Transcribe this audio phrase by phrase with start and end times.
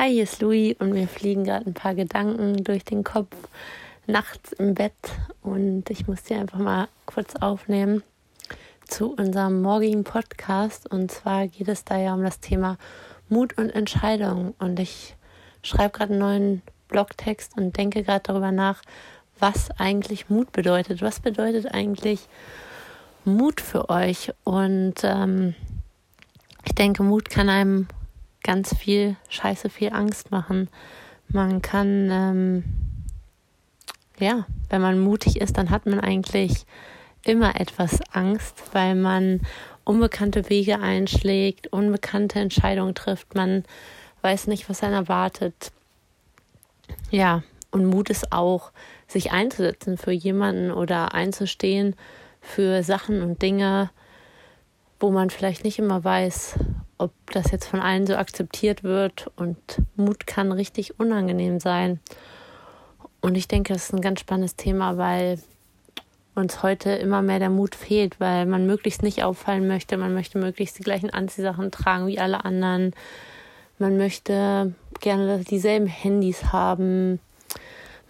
[0.00, 3.34] Hi, hier ist Louis und mir fliegen gerade ein paar Gedanken durch den Kopf
[4.06, 4.94] nachts im Bett
[5.42, 8.04] und ich muss die einfach mal kurz aufnehmen
[8.86, 12.78] zu unserem morgigen Podcast und zwar geht es da ja um das Thema
[13.28, 15.16] Mut und Entscheidung und ich
[15.64, 18.82] schreibe gerade einen neuen Blogtext und denke gerade darüber nach,
[19.40, 21.02] was eigentlich Mut bedeutet.
[21.02, 22.28] Was bedeutet eigentlich
[23.24, 24.32] Mut für euch?
[24.44, 25.56] Und ähm,
[26.64, 27.88] ich denke, Mut kann einem
[28.48, 30.70] ganz viel Scheiße, viel Angst machen.
[31.28, 32.64] Man kann, ähm,
[34.18, 36.64] ja, wenn man mutig ist, dann hat man eigentlich
[37.24, 39.42] immer etwas Angst, weil man
[39.84, 43.34] unbekannte Wege einschlägt, unbekannte Entscheidungen trifft.
[43.34, 43.64] Man
[44.22, 45.70] weiß nicht, was einen erwartet.
[47.10, 48.72] Ja, und Mut ist auch,
[49.06, 51.96] sich einzusetzen für jemanden oder einzustehen
[52.40, 53.90] für Sachen und Dinge,
[55.00, 56.58] wo man vielleicht nicht immer weiß,
[56.98, 59.30] ob das jetzt von allen so akzeptiert wird.
[59.36, 59.58] Und
[59.96, 62.00] Mut kann richtig unangenehm sein.
[63.20, 65.38] Und ich denke, das ist ein ganz spannendes Thema, weil
[66.34, 69.96] uns heute immer mehr der Mut fehlt, weil man möglichst nicht auffallen möchte.
[69.96, 72.92] Man möchte möglichst die gleichen Anziehsachen tragen wie alle anderen.
[73.78, 77.20] Man möchte gerne dieselben Handys haben.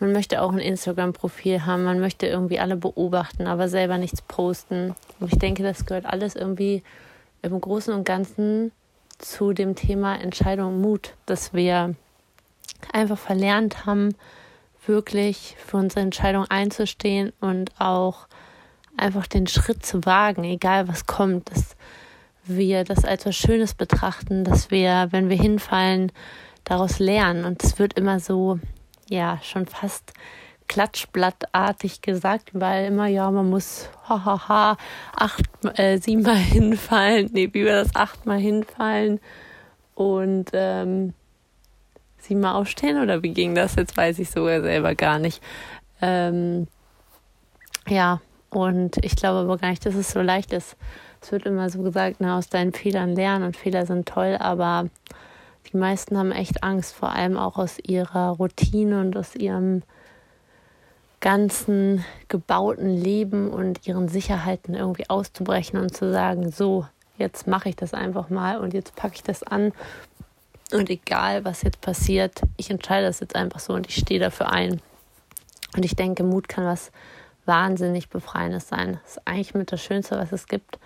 [0.00, 1.84] Man möchte auch ein Instagram-Profil haben.
[1.84, 4.94] Man möchte irgendwie alle beobachten, aber selber nichts posten.
[5.18, 6.82] Und ich denke, das gehört alles irgendwie
[7.42, 8.72] im Großen und Ganzen
[9.18, 11.94] zu dem Thema Entscheidung Mut, dass wir
[12.92, 14.14] einfach verlernt haben,
[14.86, 18.28] wirklich für unsere Entscheidung einzustehen und auch
[18.96, 21.76] einfach den Schritt zu wagen, egal was kommt, dass
[22.44, 26.12] wir das als was Schönes betrachten, dass wir, wenn wir hinfallen,
[26.64, 27.44] daraus lernen.
[27.44, 28.58] Und es wird immer so,
[29.08, 30.12] ja, schon fast
[30.68, 34.76] klatschblattartig gesagt, weil immer, ja, man muss, hahaha,
[35.16, 35.44] acht,
[35.78, 39.20] äh, siebenmal hinfallen, nee, wie wir das achtmal hinfallen
[39.94, 41.14] und ähm,
[42.18, 43.74] siebenmal aufstehen oder wie ging das?
[43.76, 45.42] Jetzt weiß ich sogar selber gar nicht.
[46.00, 46.68] Ähm,
[47.88, 50.76] ja, und ich glaube aber gar nicht, dass es so leicht ist.
[51.20, 54.88] Es wird immer so gesagt, na, aus deinen Fehlern lernen und Fehler sind toll, aber
[55.72, 59.82] die meisten haben echt Angst, vor allem auch aus ihrer Routine und aus ihrem
[61.20, 66.86] ganzen gebauten Leben und ihren Sicherheiten irgendwie auszubrechen und zu sagen, so,
[67.16, 69.72] jetzt mache ich das einfach mal und jetzt packe ich das an
[70.72, 74.52] und egal, was jetzt passiert, ich entscheide das jetzt einfach so und ich stehe dafür
[74.52, 74.80] ein.
[75.74, 76.92] Und ich denke, Mut kann was
[77.46, 78.98] wahnsinnig Befreiendes sein.
[79.02, 80.78] Das ist eigentlich mit das Schönste, was es gibt,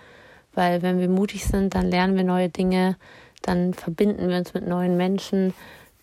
[0.53, 2.95] weil wenn wir mutig sind, dann lernen wir neue Dinge,
[3.43, 5.53] dann verbinden wir uns mit neuen Menschen,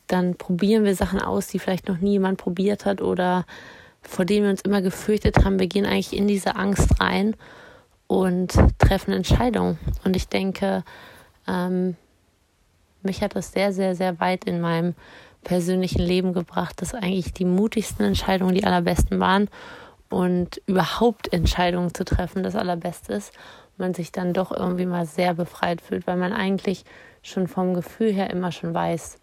[0.07, 3.47] dann probieren wir Sachen aus, die vielleicht noch nie jemand probiert hat oder
[4.03, 7.37] vor denen wir uns immer gefürchtet haben, wir gehen eigentlich in diese Angst rein
[8.07, 9.79] und treffen Entscheidungen.
[10.05, 10.85] Und ich denke,
[11.47, 11.97] ähm,
[13.03, 14.95] mich hat das sehr, sehr, sehr weit in meinem
[15.45, 19.49] persönlichen Leben gebracht, dass eigentlich die mutigsten Entscheidungen die allerbesten waren
[20.09, 23.33] und überhaupt Entscheidungen zu treffen das allerbeste ist.
[23.79, 26.85] Man sich dann doch irgendwie mal sehr befreit fühlt, weil man eigentlich
[27.23, 29.19] schon vom Gefühl her immer schon weiß,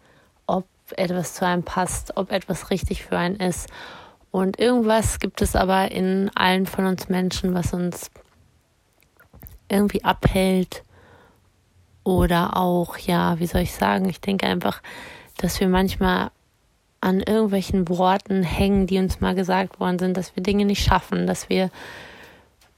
[0.46, 0.66] ob
[0.96, 3.70] etwas zu einem passt, ob etwas richtig für einen ist
[4.32, 8.12] und irgendwas gibt es aber in allen von uns Menschen, was uns
[9.70, 10.84] irgendwie abhält.
[12.04, 14.82] Oder auch, ja, wie soll ich sagen, ich denke einfach,
[15.38, 16.32] dass wir manchmal
[17.02, 21.28] an irgendwelchen Worten hängen, die uns mal gesagt worden sind, dass wir Dinge nicht schaffen,
[21.28, 21.70] dass wir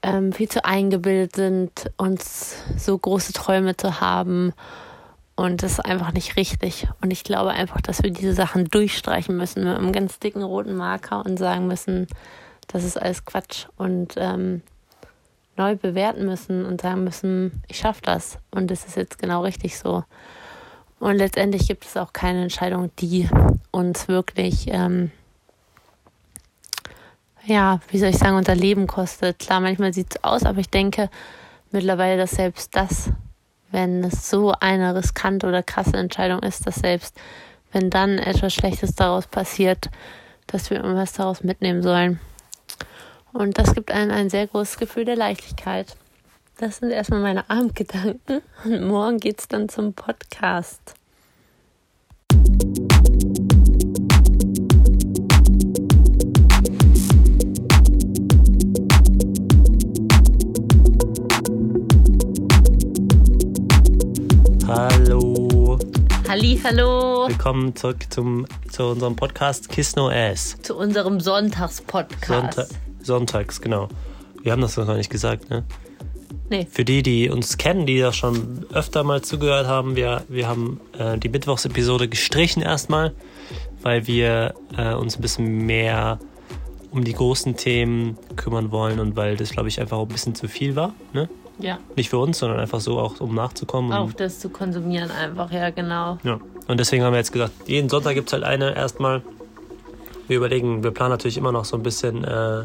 [0.02, 4.52] ähm, viel zu eingebildet sind, uns so große Träume zu haben
[5.40, 6.86] und das ist einfach nicht richtig.
[7.00, 10.76] Und ich glaube einfach, dass wir diese Sachen durchstreichen müssen mit einem ganz dicken roten
[10.76, 12.08] Marker und sagen müssen,
[12.66, 13.64] das ist alles Quatsch.
[13.78, 14.60] Und ähm,
[15.56, 18.36] neu bewerten müssen und sagen müssen, ich schaffe das.
[18.50, 20.04] Und das ist jetzt genau richtig so.
[20.98, 23.26] Und letztendlich gibt es auch keine Entscheidung, die
[23.70, 25.10] uns wirklich, ähm,
[27.46, 29.38] ja, wie soll ich sagen, unser Leben kostet.
[29.38, 31.08] Klar, manchmal sieht es aus, aber ich denke
[31.70, 33.10] mittlerweile, dass selbst das
[33.70, 37.18] wenn es so eine riskante oder krasse Entscheidung ist, dass selbst
[37.72, 39.90] wenn dann etwas Schlechtes daraus passiert,
[40.46, 42.20] dass wir irgendwas daraus mitnehmen sollen.
[43.32, 45.96] Und das gibt einem ein sehr großes Gefühl der Leichtigkeit.
[46.58, 48.42] Das sind erstmal meine Abendgedanken.
[48.64, 50.94] Und morgen geht es dann zum Podcast.
[64.72, 65.76] Hallo.
[66.28, 67.26] Halli, hallo.
[67.26, 70.58] Willkommen zurück zum, zu unserem Podcast Kiss No Ass.
[70.62, 72.28] Zu unserem Sonntagspodcast.
[72.28, 72.68] Sonntag,
[73.02, 73.88] sonntags, genau.
[74.44, 75.64] Wir haben das noch gar nicht gesagt, ne?
[76.50, 76.68] Nee.
[76.70, 80.80] Für die, die uns kennen, die ja schon öfter mal zugehört haben, wir, wir haben
[80.96, 83.12] äh, die Mittwochsepisode gestrichen erstmal,
[83.82, 86.20] weil wir äh, uns ein bisschen mehr
[86.92, 90.46] um die großen Themen kümmern wollen und weil das, glaube ich, einfach ein bisschen zu
[90.46, 90.94] viel war.
[91.12, 91.28] Ne?
[91.60, 91.78] Ja.
[91.96, 93.92] Nicht für uns, sondern einfach so auch, um nachzukommen.
[93.92, 96.18] Auch das zu konsumieren einfach, ja, genau.
[96.22, 96.38] ja.
[96.68, 99.22] und deswegen haben wir jetzt gesagt, jeden Sonntag gibt es halt eine erstmal.
[100.28, 102.64] Wir überlegen, wir planen natürlich immer noch so ein bisschen äh,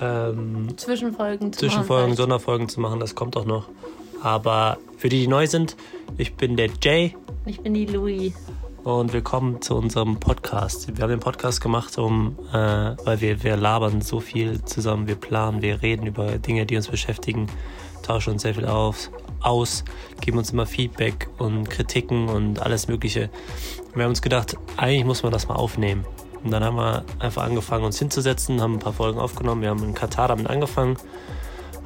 [0.00, 2.16] ähm, Zwischenfolgen zu Zwischenfolgen, machen.
[2.16, 3.68] Sonderfolgen zu machen, das kommt auch noch.
[4.22, 5.76] Aber für die, die neu sind,
[6.16, 7.14] ich bin der Jay
[7.46, 8.32] Ich bin die Louis.
[8.96, 10.96] Und willkommen zu unserem Podcast.
[10.96, 12.54] Wir haben den Podcast gemacht, um, äh,
[13.04, 16.88] weil wir, wir labern so viel zusammen, wir planen, wir reden über Dinge, die uns
[16.88, 17.48] beschäftigen,
[18.02, 19.84] tauschen uns sehr viel auf, aus,
[20.22, 23.28] geben uns immer Feedback und Kritiken und alles Mögliche.
[23.94, 26.06] Wir haben uns gedacht, eigentlich muss man das mal aufnehmen.
[26.42, 29.60] Und dann haben wir einfach angefangen, uns hinzusetzen, haben ein paar Folgen aufgenommen.
[29.60, 30.96] Wir haben in Katar damit angefangen,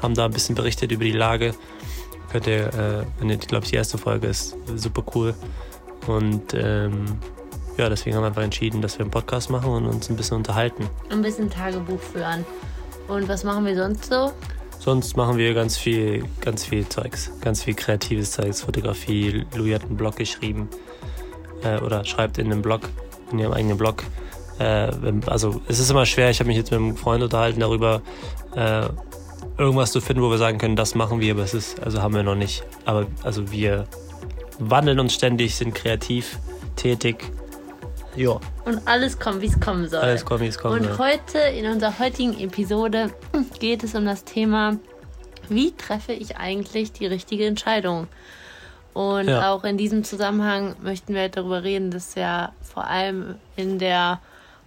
[0.01, 1.55] haben da ein bisschen berichtet über die Lage.
[2.31, 5.35] Könnt ihr, äh, wenn ihr, glaube ich, die erste Folge ist super cool.
[6.07, 7.05] Und ähm,
[7.79, 10.37] ja, deswegen haben wir einfach entschieden, dass wir einen Podcast machen und uns ein bisschen
[10.37, 10.89] unterhalten.
[11.11, 12.45] Ein bisschen Tagebuch führen.
[13.09, 14.33] Und was machen wir sonst so?
[14.79, 19.47] Sonst machen wir ganz viel, ganz viel Zeugs, ganz viel kreatives Zeugs, Fotografie.
[19.55, 20.69] Louis hat einen Blog geschrieben
[21.63, 22.81] äh, oder schreibt in einem Blog,
[23.31, 24.03] in ihrem eigenen Blog.
[24.59, 24.91] Äh,
[25.27, 26.31] also es ist immer schwer.
[26.31, 28.03] Ich habe mich jetzt mit einem Freund unterhalten darüber,
[28.57, 28.89] äh,
[29.57, 32.15] irgendwas zu finden, wo wir sagen können, das machen wir, aber es ist, also haben
[32.15, 32.65] wir noch nicht.
[32.85, 33.87] Aber also wir
[34.71, 36.39] wandeln uns ständig, sind kreativ
[36.77, 37.31] tätig.
[38.15, 40.01] Ja, Und alles kommt, wie es kommen soll.
[40.01, 40.79] alles kommt, wie es kommt.
[40.81, 40.99] Und ja.
[40.99, 43.11] heute in unserer heutigen Episode
[43.59, 44.77] geht es um das Thema,
[45.49, 48.09] wie treffe ich eigentlich die richtige Entscheidung?
[48.93, 49.51] Und Ja.
[49.53, 54.21] auch in diesem Zusammenhang möchten wir darüber reden, dass ja vor allem in der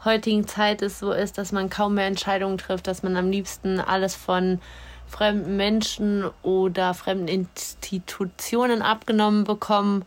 [0.03, 3.79] heutigen Zeit es so ist, dass man kaum mehr Entscheidungen trifft, dass man am liebsten
[3.79, 4.59] alles von
[5.07, 10.05] fremden Menschen oder fremden Institutionen abgenommen bekommen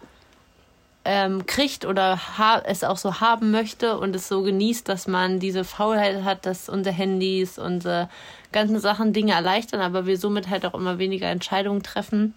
[1.05, 2.21] ähm, kriegt oder
[2.65, 6.69] es auch so haben möchte und es so genießt, dass man diese Faulheit hat, dass
[6.69, 8.11] unsere Handys, unsere
[8.53, 12.35] ganzen Sachen Dinge erleichtern, aber wir somit halt auch immer weniger Entscheidungen treffen.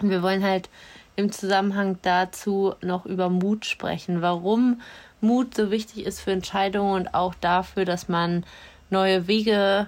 [0.00, 0.68] Und wir wollen halt
[1.16, 4.82] im Zusammenhang dazu noch über Mut sprechen, warum
[5.22, 8.44] Mut so wichtig ist für Entscheidungen und auch dafür, dass man
[8.90, 9.86] neue Wege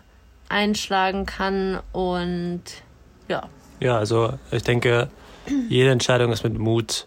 [0.49, 2.63] einschlagen kann und
[3.29, 3.49] ja,
[3.81, 5.11] Ja, also ich denke,
[5.69, 7.07] jede Entscheidung ist mit Mut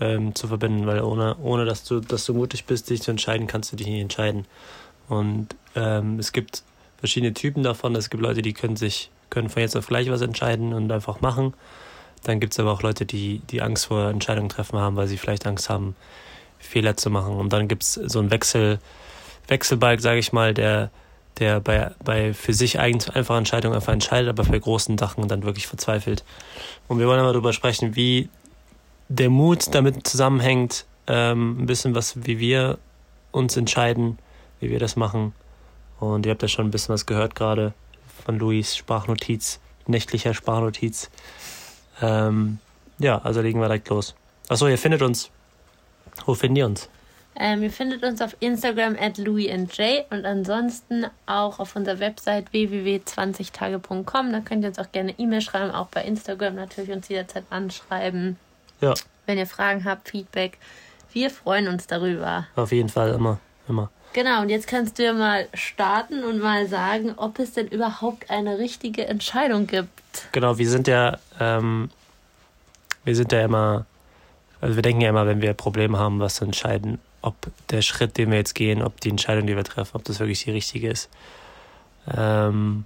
[0.00, 3.46] ähm, zu verbinden, weil ohne, ohne dass, du, dass du mutig bist, dich zu entscheiden,
[3.46, 4.46] kannst du dich nicht entscheiden.
[5.08, 6.62] Und ähm, es gibt
[6.98, 7.96] verschiedene Typen davon.
[7.96, 11.20] Es gibt Leute, die können sich, können von jetzt auf gleich was entscheiden und einfach
[11.20, 11.54] machen.
[12.24, 15.18] Dann gibt es aber auch Leute, die, die Angst vor Entscheidungen treffen haben, weil sie
[15.18, 15.96] vielleicht Angst haben,
[16.58, 17.34] Fehler zu machen.
[17.36, 18.78] Und dann gibt es so einen Wechsel,
[19.46, 20.90] Wechselbalg, sage ich mal, der,
[21.38, 25.42] der bei, bei für sich eigen- einfachen Entscheidungen einfach entscheidet, aber bei großen Sachen dann
[25.42, 26.24] wirklich verzweifelt.
[26.88, 28.28] Und wir wollen aber darüber sprechen, wie
[29.08, 32.78] der Mut damit zusammenhängt, ähm, ein bisschen was, wie wir
[33.30, 34.18] uns entscheiden,
[34.60, 35.32] wie wir das machen.
[36.00, 37.72] Und ihr habt ja schon ein bisschen was gehört gerade
[38.24, 41.10] von Luis Sprachnotiz, nächtlicher Sprachnotiz.
[42.02, 42.58] Ähm,
[42.98, 44.14] ja, also legen wir direkt los.
[44.48, 45.30] Achso, ihr findet uns.
[46.26, 46.88] Wo findet ihr uns?
[47.36, 54.32] Ähm, ihr findet uns auf Instagram at louisandj und ansonsten auch auf unserer Website www.20tage.com.
[54.32, 58.36] Da könnt ihr uns auch gerne E-Mail schreiben, auch bei Instagram natürlich uns jederzeit anschreiben.
[58.80, 58.94] Ja,
[59.26, 60.58] Wenn ihr Fragen habt, Feedback.
[61.12, 62.46] Wir freuen uns darüber.
[62.56, 63.90] auf jeden Fall immer, immer.
[64.14, 68.30] Genau, und jetzt kannst du ja mal starten und mal sagen, ob es denn überhaupt
[68.30, 69.90] eine richtige Entscheidung gibt.
[70.32, 71.90] Genau, wir sind ja, ähm,
[73.04, 73.86] wir sind ja immer,
[74.60, 77.34] also wir denken ja immer, wenn wir Probleme haben, was zu entscheiden, ob
[77.70, 80.44] der Schritt, den wir jetzt gehen, ob die Entscheidung, die wir treffen, ob das wirklich
[80.44, 81.08] die richtige ist.
[82.16, 82.84] Ähm,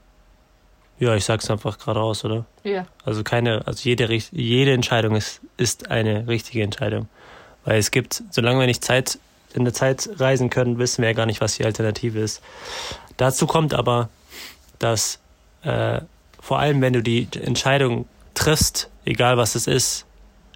[0.98, 2.44] ja, ich sag's einfach geradeaus, oder?
[2.64, 2.86] Ja.
[3.04, 7.08] Also keine, also jede, jede Entscheidung ist, ist eine richtige Entscheidung.
[7.64, 9.18] Weil es gibt, solange wir nicht Zeit,
[9.54, 12.42] in der Zeit reisen können, wissen wir ja gar nicht, was die Alternative ist.
[13.16, 14.08] Dazu kommt aber,
[14.78, 15.18] dass
[15.62, 16.00] äh,
[16.40, 20.06] vor allem, wenn du die Entscheidung triffst, egal was es ist,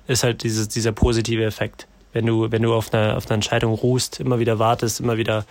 [0.07, 1.87] ist halt dieses, dieser positive Effekt.
[2.17, 5.45] Wenn du, wenn du auf einer, auf einer Entscheidung ruhst, immer wieder wartest, immer wieder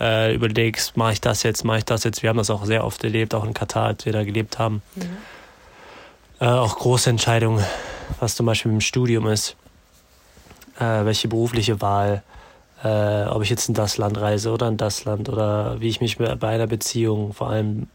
[0.00, 2.24] äh, überlegst, mache ich das jetzt, mache ich das jetzt.
[2.24, 4.82] Wir haben das auch sehr oft erlebt, auch in Katar, als wir da gelebt haben.
[6.40, 7.64] Äh, auch große Entscheidungen,
[8.18, 9.54] was zum Beispiel im Studium ist,
[10.80, 12.24] äh, welche berufliche Wahl,
[12.82, 16.00] äh, ob ich jetzt in das Land reise oder in das Land oder wie ich
[16.00, 17.86] mich bei einer Beziehung, vor allem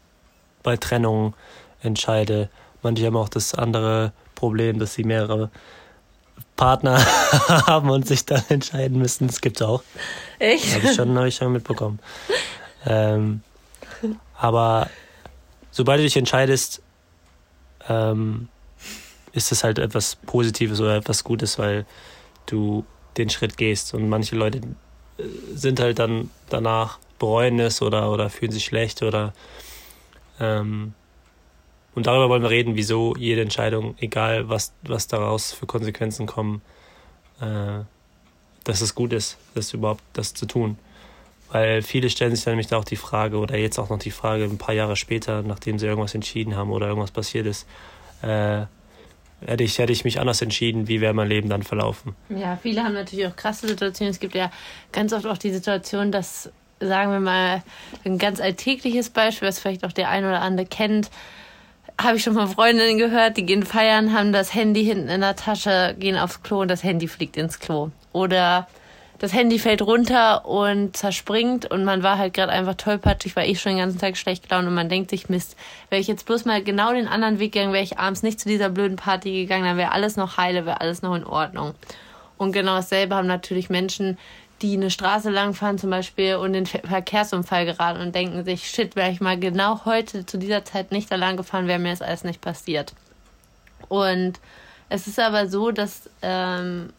[0.62, 1.34] bei Trennung
[1.82, 2.48] entscheide.
[2.80, 5.50] Manche haben auch das andere Problem, dass sie mehrere
[6.56, 6.98] Partner
[7.66, 9.26] haben und sich dann entscheiden müssen.
[9.26, 9.82] Das gibt's auch.
[10.38, 10.74] Echt?
[10.74, 11.98] Habe ich schon, hab ich schon mitbekommen.
[12.86, 13.42] Ähm,
[14.38, 14.90] aber
[15.70, 16.82] sobald du dich entscheidest,
[17.88, 18.48] ähm,
[19.32, 21.84] ist es halt etwas Positives oder etwas Gutes, weil
[22.46, 22.84] du
[23.16, 23.94] den Schritt gehst.
[23.94, 25.22] Und manche Leute äh,
[25.54, 29.32] sind halt dann danach bereuen es oder, oder fühlen sich schlecht oder
[30.38, 30.94] ähm,
[31.96, 36.60] und darüber wollen wir reden, wieso jede Entscheidung, egal was, was daraus für Konsequenzen kommen,
[37.40, 37.84] äh,
[38.64, 40.76] dass es gut ist, das überhaupt das zu tun.
[41.50, 44.10] Weil viele stellen sich dann nämlich da auch die Frage, oder jetzt auch noch die
[44.10, 47.66] Frage, ein paar Jahre später, nachdem sie irgendwas entschieden haben oder irgendwas passiert ist,
[48.20, 48.66] äh,
[49.46, 52.14] hätte ich, hätte ich mich anders entschieden, wie wäre mein Leben dann verlaufen?
[52.28, 54.10] Ja, viele haben natürlich auch krasse Situationen.
[54.10, 54.50] Es gibt ja
[54.92, 57.62] ganz oft auch die Situation, dass, sagen wir mal,
[58.04, 61.10] ein ganz alltägliches Beispiel, was vielleicht auch der ein oder andere kennt,
[62.00, 65.36] habe ich schon von Freundinnen gehört, die gehen feiern, haben das Handy hinten in der
[65.36, 67.90] Tasche, gehen aufs Klo und das Handy fliegt ins Klo.
[68.12, 68.68] Oder
[69.18, 73.60] das Handy fällt runter und zerspringt und man war halt gerade einfach tollpatschig, war ich
[73.60, 75.56] schon den ganzen Tag schlecht gelaunt und man denkt sich, Mist,
[75.88, 78.48] wäre ich jetzt bloß mal genau den anderen Weg gegangen, wäre ich abends nicht zu
[78.48, 81.74] dieser blöden Party gegangen, dann wäre alles noch heile, wäre alles noch in Ordnung.
[82.36, 84.18] Und genau dasselbe haben natürlich Menschen,
[84.62, 88.96] die eine Straße langfahren zum Beispiel und in den Verkehrsunfall geraten und denken sich, shit,
[88.96, 92.02] wäre ich mal genau heute zu dieser Zeit nicht da lang gefahren, wäre mir das
[92.02, 92.94] alles nicht passiert.
[93.88, 94.40] Und
[94.88, 96.90] es ist aber so, dass ähm,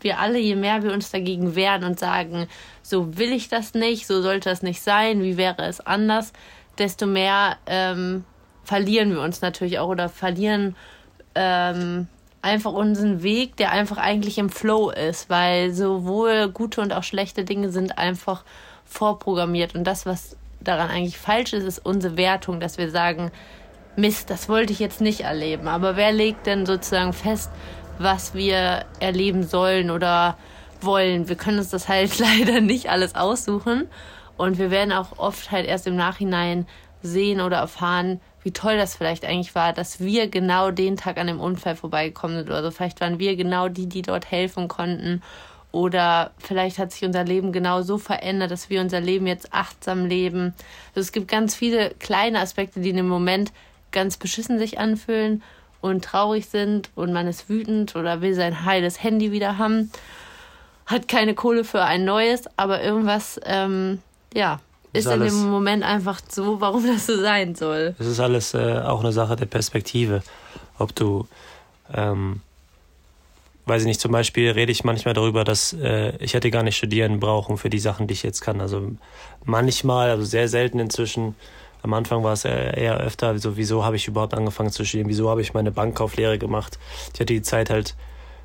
[0.00, 2.46] wir alle, je mehr wir uns dagegen wehren und sagen,
[2.82, 6.32] so will ich das nicht, so sollte das nicht sein, wie wäre es anders,
[6.78, 8.24] desto mehr ähm,
[8.64, 10.74] verlieren wir uns natürlich auch oder verlieren
[11.34, 12.08] ähm,
[12.44, 17.44] einfach unseren Weg, der einfach eigentlich im Flow ist, weil sowohl gute und auch schlechte
[17.44, 18.44] Dinge sind einfach
[18.84, 19.74] vorprogrammiert.
[19.74, 23.30] Und das, was daran eigentlich falsch ist, ist unsere Wertung, dass wir sagen,
[23.96, 25.68] Mist, das wollte ich jetzt nicht erleben.
[25.68, 27.50] Aber wer legt denn sozusagen fest,
[27.98, 30.36] was wir erleben sollen oder
[30.80, 31.28] wollen?
[31.28, 33.88] Wir können uns das halt leider nicht alles aussuchen.
[34.36, 36.66] Und wir werden auch oft halt erst im Nachhinein
[37.02, 41.26] sehen oder erfahren, wie toll das vielleicht eigentlich war, dass wir genau den Tag an
[41.26, 42.70] dem Unfall vorbeigekommen sind oder.
[42.70, 45.22] Vielleicht waren wir genau die, die dort helfen konnten.
[45.72, 50.06] Oder vielleicht hat sich unser Leben genau so verändert, dass wir unser Leben jetzt achtsam
[50.06, 50.54] leben.
[50.90, 53.50] Also es gibt ganz viele kleine Aspekte, die in dem Moment
[53.90, 55.42] ganz beschissen sich anfühlen
[55.80, 59.90] und traurig sind und man ist wütend oder will sein heiles Handy wieder haben,
[60.86, 64.00] hat keine Kohle für ein neues, aber irgendwas, ähm,
[64.32, 64.60] ja,
[64.94, 67.94] ist, in dem Moment einfach so, warum das so sein soll.
[67.98, 70.22] Es ist alles äh, auch eine Sache der Perspektive.
[70.78, 71.26] Ob du,
[71.92, 72.40] ähm,
[73.66, 76.76] weiß ich nicht, zum Beispiel rede ich manchmal darüber, dass äh, ich hätte gar nicht
[76.76, 78.60] studieren brauchen für die Sachen, die ich jetzt kann.
[78.60, 78.92] Also
[79.44, 81.34] manchmal, also sehr selten inzwischen.
[81.82, 85.10] Am Anfang war es eher öfter, so, wieso habe ich überhaupt angefangen zu studieren?
[85.10, 86.78] Wieso habe ich meine Bankkauflehre gemacht?
[87.12, 87.94] Ich hatte die Zeit halt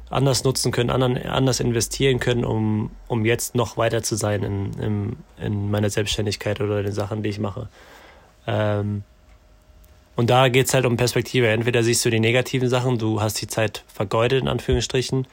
[0.10, 5.16] anders nutzen können, anders investieren können, um, um jetzt noch weiter zu sein in, in,
[5.44, 7.70] in meiner Selbstständigkeit oder in den Sachen, die ich mache.
[8.48, 9.04] Ähm,
[10.16, 11.48] und da geht es halt um Perspektive.
[11.48, 15.28] Entweder siehst du die negativen Sachen, du hast die Zeit vergeudet, in Anführungsstrichen,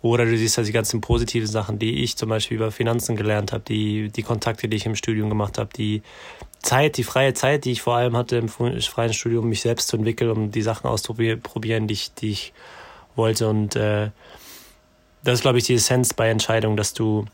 [0.00, 3.52] oder du siehst halt die ganzen positiven Sachen, die ich zum Beispiel über Finanzen gelernt
[3.52, 6.02] habe, die, die Kontakte, die ich im Studium gemacht habe, die
[6.60, 9.96] Zeit, die freie Zeit, die ich vor allem hatte im freien Studium, mich selbst zu
[9.96, 12.52] entwickeln, um die Sachen auszuprobieren, die ich, die ich
[13.16, 13.48] wollte.
[13.48, 14.10] Und äh,
[15.24, 17.26] das ist, glaube ich, die Essenz bei Entscheidungen, dass du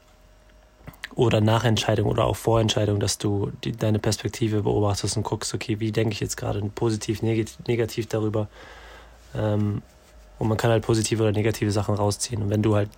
[1.14, 5.52] oder nach Entscheidung oder auch vor Entscheidung, dass du die, deine Perspektive beobachtest und guckst,
[5.52, 8.46] okay, wie denke ich jetzt gerade positiv, negativ darüber.
[9.34, 9.82] Ähm,
[10.38, 12.42] und man kann halt positive oder negative Sachen rausziehen.
[12.42, 12.90] Und wenn du halt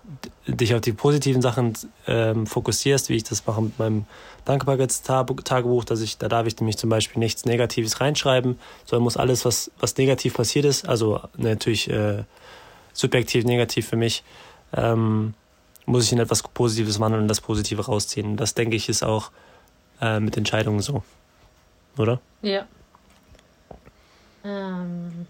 [0.47, 1.73] dich auf die positiven Sachen
[2.07, 4.05] ähm, fokussierst, wie ich das mache mit meinem
[4.45, 9.47] Dankbarkeitstagebuch, dass ich, da darf ich nämlich zum Beispiel nichts Negatives reinschreiben, sondern muss alles,
[9.47, 12.25] was, was negativ passiert ist, also natürlich äh,
[12.93, 14.23] subjektiv negativ für mich,
[14.75, 15.35] ähm,
[15.87, 18.37] muss ich in etwas Positives wandeln und das Positive rausziehen.
[18.37, 19.31] Das denke ich ist auch
[20.01, 21.03] äh, mit Entscheidungen so.
[21.99, 22.21] Oder?
[22.43, 22.67] Ja.
[24.45, 25.27] Ähm.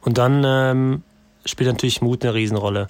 [0.00, 1.02] Und dann ähm,
[1.44, 2.88] spielt natürlich Mut eine Riesenrolle.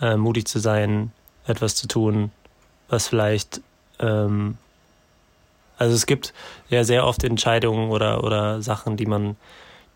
[0.00, 1.12] Äh, mutig zu sein,
[1.46, 2.30] etwas zu tun,
[2.88, 3.60] was vielleicht
[3.98, 4.58] ähm,
[5.82, 6.32] also es gibt
[6.68, 9.36] ja sehr oft Entscheidungen oder, oder Sachen, die man,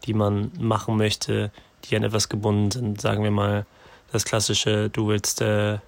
[0.05, 1.53] die man machen möchte,
[1.85, 3.01] die an etwas gebunden sind.
[3.01, 3.67] Sagen wir mal
[4.13, 5.79] das klassische, du willst äh,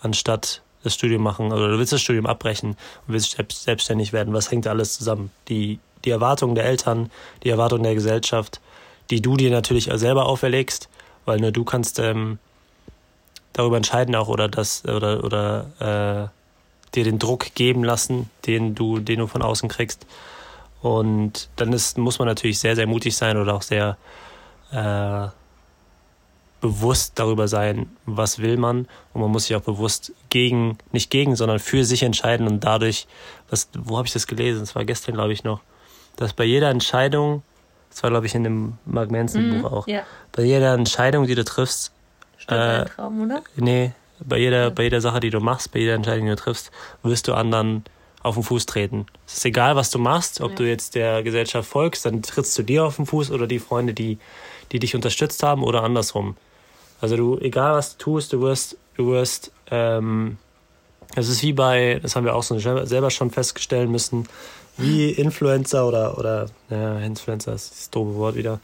[0.00, 4.32] anstatt das Studium machen oder du willst das Studium abbrechen und willst selbstständig werden.
[4.34, 5.30] Was hängt da alles zusammen?
[5.48, 7.10] Die, die Erwartungen der Eltern,
[7.42, 8.60] die Erwartungen der Gesellschaft,
[9.10, 10.88] die du dir natürlich selber auferlegst,
[11.24, 12.38] weil nur du kannst ähm,
[13.52, 19.00] darüber entscheiden auch oder das oder oder äh, dir den Druck geben lassen, den du
[19.00, 20.06] den du von außen kriegst.
[20.82, 23.96] Und dann ist, muss man natürlich sehr, sehr mutig sein oder auch sehr
[24.72, 25.28] äh,
[26.60, 28.88] bewusst darüber sein, was will man.
[29.12, 33.06] Und man muss sich auch bewusst gegen, nicht gegen, sondern für sich entscheiden und dadurch,
[33.50, 34.60] was, wo habe ich das gelesen?
[34.60, 35.60] Das war gestern, glaube ich, noch,
[36.16, 37.42] dass bei jeder Entscheidung
[37.90, 39.86] Das war, glaube ich, in dem Mark Manson Buch Mhm, auch.
[39.88, 41.92] Ja, Bei jeder Entscheidung, die du triffst,
[42.48, 43.42] Äh, Traum, oder?
[43.56, 46.70] nee, bei jeder, bei jeder Sache, die du machst, bei jeder Entscheidung, die du triffst,
[47.02, 47.84] wirst du anderen
[48.22, 49.06] auf den Fuß treten.
[49.26, 50.56] Es ist egal, was du machst, ob Ja.
[50.56, 53.94] du jetzt der Gesellschaft folgst, dann trittst du dir auf den Fuß oder die Freunde,
[53.94, 54.18] die,
[54.72, 56.36] die dich unterstützt haben oder andersrum.
[57.00, 60.38] Also du, egal was du tust, du wirst, du wirst, ähm,
[61.14, 64.28] es ist wie bei, das haben wir auch so selber schon feststellen müssen,
[64.78, 68.60] wie Influencer oder, oder, naja, Influencer ist das doofe Wort wieder,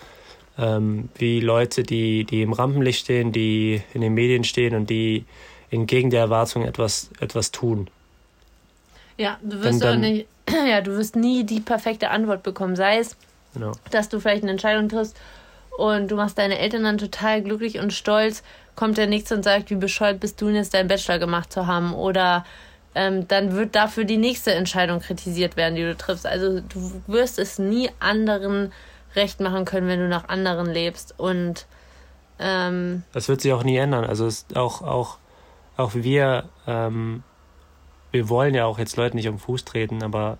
[0.58, 5.24] ähm, wie Leute, die, die im Rampenlicht stehen, die in den Medien stehen und die
[5.70, 7.88] entgegen der Erwartung etwas, etwas tun.
[9.16, 12.76] Ja, du Dann- wirst auch dann- nicht, ja, du wirst nie die perfekte Antwort bekommen.
[12.76, 13.16] Sei es,
[13.54, 13.72] Genau.
[13.90, 15.16] dass du vielleicht eine Entscheidung triffst
[15.78, 18.42] und du machst deine Eltern dann total glücklich und stolz,
[18.76, 21.66] kommt der Nächste und sagt, wie bescheuert bist du denn jetzt deinen Bachelor gemacht zu
[21.66, 22.44] haben oder
[22.94, 26.26] ähm, dann wird dafür die nächste Entscheidung kritisiert werden, die du triffst.
[26.26, 28.72] Also du wirst es nie anderen
[29.14, 31.66] recht machen können, wenn du nach anderen lebst und
[32.38, 34.04] ähm, Das wird sich auch nie ändern.
[34.04, 35.18] Also auch, auch,
[35.76, 37.22] auch wir, ähm,
[38.10, 40.38] wir wollen ja auch jetzt Leuten nicht am Fuß treten, aber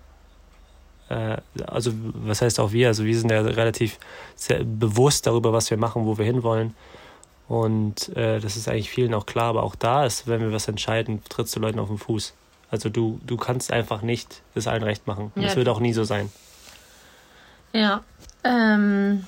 [1.67, 2.87] also was heißt auch wir?
[2.87, 3.99] Also wir sind ja relativ
[4.35, 6.73] sehr bewusst darüber, was wir machen, wo wir hinwollen.
[7.47, 10.67] Und äh, das ist eigentlich vielen auch klar, aber auch da ist, wenn wir was
[10.67, 12.33] entscheiden, trittst du Leuten auf den Fuß.
[12.71, 15.31] Also du, du kannst einfach nicht das allen recht machen.
[15.35, 15.43] Ja.
[15.43, 16.31] das wird auch nie so sein.
[17.73, 18.03] Ja.
[18.43, 19.25] Ähm,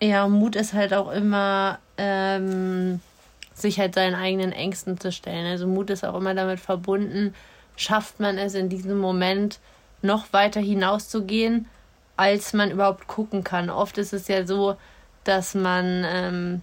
[0.00, 3.00] ja, Mut ist halt auch immer, ähm,
[3.54, 5.46] sich halt seinen eigenen Ängsten zu stellen.
[5.46, 7.34] Also Mut ist auch immer damit verbunden,
[7.76, 9.60] schafft man es in diesem Moment
[10.04, 11.66] noch weiter hinauszugehen,
[12.16, 13.70] als man überhaupt gucken kann.
[13.70, 14.76] Oft ist es ja so,
[15.24, 16.62] dass man ähm,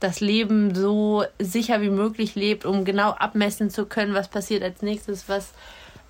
[0.00, 4.82] das Leben so sicher wie möglich lebt, um genau abmessen zu können, was passiert als
[4.82, 5.52] nächstes, was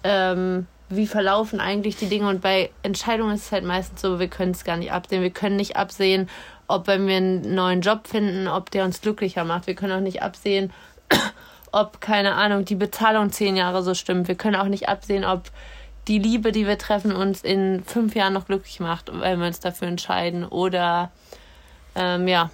[0.03, 2.29] ähm, wie verlaufen eigentlich die Dinge.
[2.29, 5.23] Und bei Entscheidungen ist es halt meistens so, wir können es gar nicht absehen.
[5.23, 6.29] Wir können nicht absehen,
[6.67, 9.67] ob wenn wir einen neuen Job finden, ob der uns glücklicher macht.
[9.67, 10.73] Wir können auch nicht absehen,
[11.73, 14.29] ob, keine Ahnung, die Bezahlung zehn Jahre so stimmt.
[14.29, 15.51] Wir können auch nicht absehen, ob
[16.09, 19.61] die Liebe, die wir treffen, uns in fünf Jahren noch glücklich macht, wenn wir uns
[19.61, 20.45] dafür entscheiden.
[20.45, 21.11] Oder
[21.95, 22.51] ähm, ja,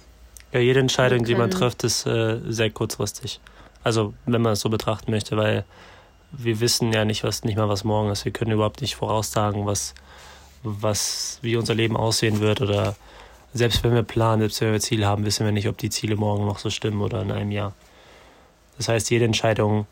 [0.53, 3.39] Ja, jede Entscheidung, die man trifft, ist äh, sehr kurzfristig.
[3.83, 5.65] Also, wenn man es so betrachten möchte, weil
[6.31, 8.25] wir wissen ja nicht, was nicht mal was morgen ist.
[8.25, 9.93] Wir können überhaupt nicht voraussagen, was,
[10.63, 12.61] was, wie unser Leben aussehen wird.
[12.61, 12.95] Oder
[13.53, 16.15] selbst wenn wir planen, selbst wenn wir Ziele haben, wissen wir nicht, ob die Ziele
[16.15, 17.73] morgen noch so stimmen oder in einem Jahr.
[18.77, 19.87] Das heißt, jede Entscheidung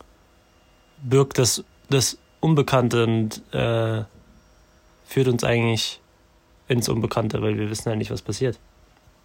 [1.02, 4.04] birgt das, das Unbekannte und äh,
[5.08, 6.00] führt uns eigentlich
[6.68, 8.58] ins Unbekannte, weil wir wissen ja nicht, was passiert.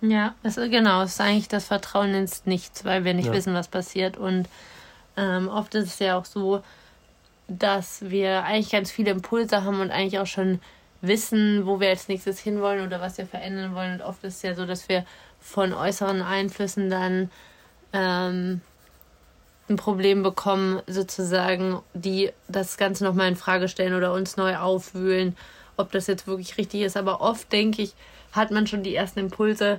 [0.00, 3.33] Ja, ist, genau, es ist eigentlich das Vertrauen ins Nichts, weil wir nicht Ja.
[3.33, 4.16] wissen, was passiert.
[4.16, 4.48] Und
[5.16, 6.62] ähm, oft ist es ja auch so,
[7.48, 10.61] dass wir eigentlich ganz viele Impulse haben und eigentlich auch schon
[11.00, 13.94] wissen, wo wir als nächstes hinwollen oder was wir verändern wollen.
[13.94, 15.05] Und oft ist es ja so, dass wir
[15.40, 17.31] von äußeren Einflüssen dann
[17.92, 18.62] ähm,
[19.68, 25.37] ein Problem bekommen, sozusagen, die das Ganze nochmal in Frage stellen oder uns neu aufwühlen,
[25.77, 26.96] ob das jetzt wirklich richtig ist.
[26.96, 27.94] Aber oft, denke ich,
[28.33, 29.79] hat man schon die ersten Impulse,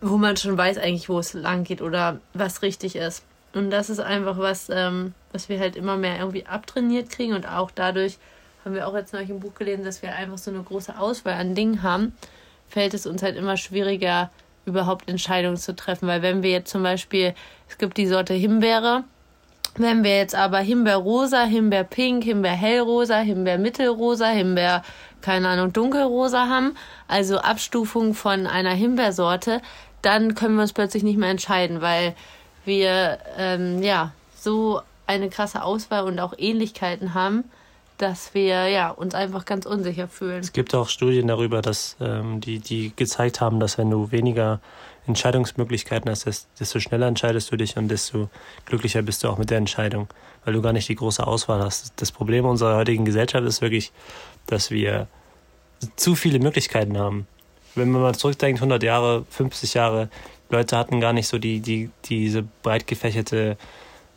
[0.00, 3.24] wo man schon weiß eigentlich, wo es lang geht oder was richtig ist.
[3.54, 7.48] Und das ist einfach was, ähm, was wir halt immer mehr irgendwie abtrainiert kriegen und
[7.48, 8.18] auch dadurch
[8.64, 11.34] haben wir auch jetzt neulich im Buch gelesen, dass wir einfach so eine große Auswahl
[11.34, 12.12] an Dingen haben,
[12.68, 14.30] fällt es uns halt immer schwieriger,
[14.66, 16.06] überhaupt Entscheidungen zu treffen.
[16.06, 17.34] Weil wenn wir jetzt zum Beispiel,
[17.68, 19.04] es gibt die Sorte Himbeere,
[19.78, 24.82] wenn wir jetzt aber Himbeerrosa, Himbeerpink, Himbeerhellrosa, Himbeermittelrosa, Himbeer,
[25.20, 26.76] keine Ahnung, dunkelrosa haben,
[27.08, 29.60] also Abstufung von einer Himbeersorte,
[30.02, 32.14] dann können wir uns plötzlich nicht mehr entscheiden, weil
[32.64, 37.44] wir ähm, ja so eine krasse Auswahl und auch Ähnlichkeiten haben,
[37.98, 40.40] dass wir ja uns einfach ganz unsicher fühlen.
[40.40, 44.60] Es gibt auch Studien darüber, dass ähm, die, die gezeigt haben, dass wenn du weniger
[45.06, 48.28] Entscheidungsmöglichkeiten hast, des- desto schneller entscheidest du dich und desto
[48.66, 50.08] glücklicher bist du auch mit der Entscheidung,
[50.44, 51.92] weil du gar nicht die große Auswahl hast.
[51.96, 53.92] Das Problem unserer heutigen Gesellschaft ist wirklich,
[54.46, 55.06] dass wir
[55.96, 57.26] zu viele Möglichkeiten haben.
[57.74, 60.08] Wenn man mal zurückdenkt, 100 Jahre, 50 Jahre,
[60.50, 63.56] Leute hatten gar nicht so die, die, diese breit gefächerte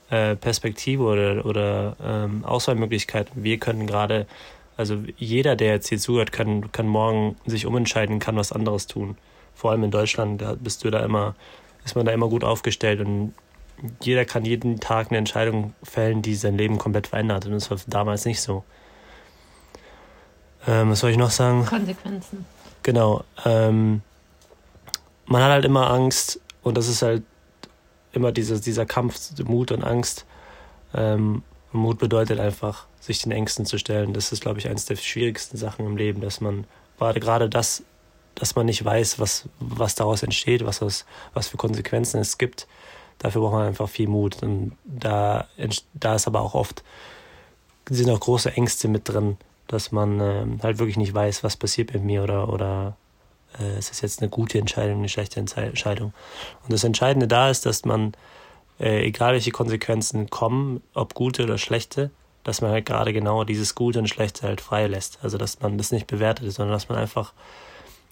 [0.10, 3.44] äh, Perspektive oder, oder ähm, Auswahlmöglichkeiten.
[3.44, 4.28] Wir können gerade,
[4.78, 9.18] also jeder, der jetzt hier zuhört, kann, kann morgen sich umentscheiden, kann was anderes tun.
[9.54, 11.36] Vor allem in Deutschland bist du da immer,
[11.84, 13.34] ist man da immer gut aufgestellt und
[14.02, 17.46] jeder kann jeden Tag eine Entscheidung fällen, die sein Leben komplett verändert.
[17.46, 18.64] Und das war damals nicht so.
[20.68, 21.66] Ähm, was soll ich noch sagen?
[21.66, 22.46] Konsequenzen.
[22.84, 23.24] Genau.
[23.46, 24.02] Ähm,
[25.26, 27.24] man hat halt immer Angst und das ist halt
[28.12, 30.26] immer dieser, dieser Kampf, Mut und Angst.
[30.94, 34.14] Ähm, Mut bedeutet einfach, sich den Ängsten zu stellen.
[34.14, 36.66] Das ist, glaube ich, eines der schwierigsten Sachen im Leben, dass man
[36.98, 37.84] gerade das
[38.40, 42.68] dass man nicht weiß, was, was daraus entsteht, was, das, was für Konsequenzen es gibt.
[43.18, 44.42] Dafür braucht man einfach viel Mut.
[44.42, 45.48] Und da,
[45.94, 46.84] da ist aber auch oft,
[47.90, 51.94] sind auch große Ängste mit drin, dass man äh, halt wirklich nicht weiß, was passiert
[51.94, 52.96] mit mir oder, oder
[53.58, 56.14] äh, es ist jetzt eine gute Entscheidung, eine schlechte Entscheidung.
[56.64, 58.14] Und das Entscheidende da ist, dass man,
[58.80, 62.12] äh, egal welche Konsequenzen kommen, ob gute oder schlechte,
[62.44, 65.20] dass man halt gerade genau dieses Gute und Schlechte halt frei lässt.
[65.22, 67.34] Also dass man das nicht bewertet, sondern dass man einfach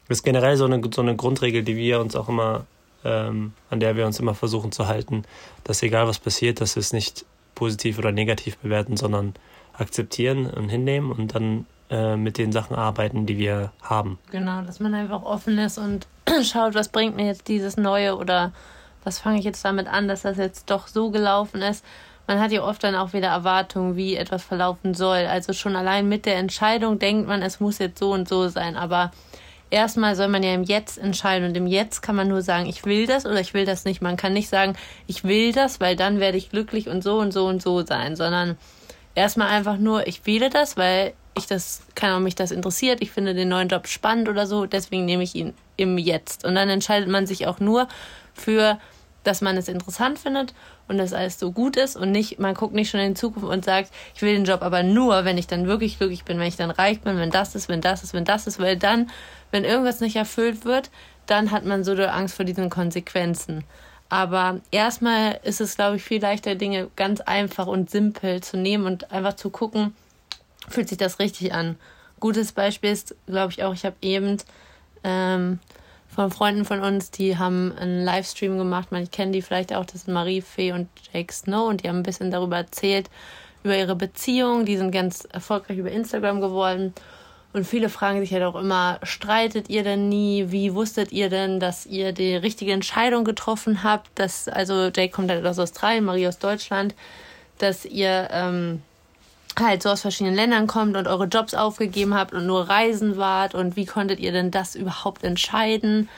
[0.07, 2.65] das ist generell so eine, so eine Grundregel, die wir uns auch immer,
[3.03, 5.23] ähm, an der wir uns immer versuchen zu halten,
[5.63, 9.33] dass egal was passiert, dass wir es nicht positiv oder negativ bewerten, sondern
[9.73, 14.19] akzeptieren und hinnehmen und dann äh, mit den Sachen arbeiten, die wir haben.
[14.31, 16.07] Genau, dass man einfach offen ist und
[16.43, 18.51] schaut, was bringt mir jetzt dieses Neue oder
[19.03, 21.85] was fange ich jetzt damit an, dass das jetzt doch so gelaufen ist.
[22.27, 25.25] Man hat ja oft dann auch wieder Erwartungen, wie etwas verlaufen soll.
[25.27, 28.75] Also schon allein mit der Entscheidung denkt man, es muss jetzt so und so sein.
[28.75, 29.11] Aber
[29.69, 32.83] erstmal soll man ja im Jetzt entscheiden und im Jetzt kann man nur sagen, ich
[32.83, 34.01] will das oder ich will das nicht.
[34.01, 34.75] Man kann nicht sagen,
[35.07, 38.17] ich will das, weil dann werde ich glücklich und so und so und so sein,
[38.17, 38.57] sondern
[39.15, 43.11] erstmal einfach nur, ich wähle das, weil ich das, keine Ahnung, mich das interessiert, ich
[43.11, 46.45] finde den neuen Job spannend oder so, deswegen nehme ich ihn im Jetzt.
[46.45, 47.87] Und dann entscheidet man sich auch nur
[48.33, 48.79] für,
[49.23, 50.53] dass man es interessant findet
[50.87, 53.47] und dass alles so gut ist und nicht, man guckt nicht schon in die Zukunft
[53.47, 56.47] und sagt, ich will den Job aber nur, wenn ich dann wirklich glücklich bin, wenn
[56.47, 59.09] ich dann reich bin, wenn das ist, wenn das ist, wenn das ist, weil dann
[59.51, 60.89] wenn irgendwas nicht erfüllt wird,
[61.25, 63.63] dann hat man so die Angst vor diesen Konsequenzen.
[64.09, 68.85] Aber erstmal ist es, glaube ich, viel leichter, Dinge ganz einfach und simpel zu nehmen
[68.85, 69.93] und einfach zu gucken,
[70.67, 71.77] fühlt sich das richtig an.
[72.19, 74.37] Gutes Beispiel ist, glaube ich, auch, ich habe eben
[75.03, 75.59] ähm,
[76.07, 80.03] von Freunden von uns, die haben einen Livestream gemacht, man kennt die vielleicht auch, das
[80.03, 83.09] sind Marie Fee und Jake Snow und die haben ein bisschen darüber erzählt,
[83.63, 84.65] über ihre Beziehung.
[84.65, 86.93] Die sind ganz erfolgreich über Instagram geworden
[87.53, 90.51] und viele fragen sich halt auch immer, streitet ihr denn nie?
[90.51, 94.11] Wie wusstet ihr denn, dass ihr die richtige Entscheidung getroffen habt?
[94.15, 96.93] Dass, also Jake kommt halt aus Australien, Marie aus Deutschland,
[97.57, 98.81] dass ihr ähm,
[99.59, 103.55] halt so aus verschiedenen Ländern kommt und eure Jobs aufgegeben habt und nur reisen wart
[103.55, 106.09] und wie konntet ihr denn das überhaupt entscheiden?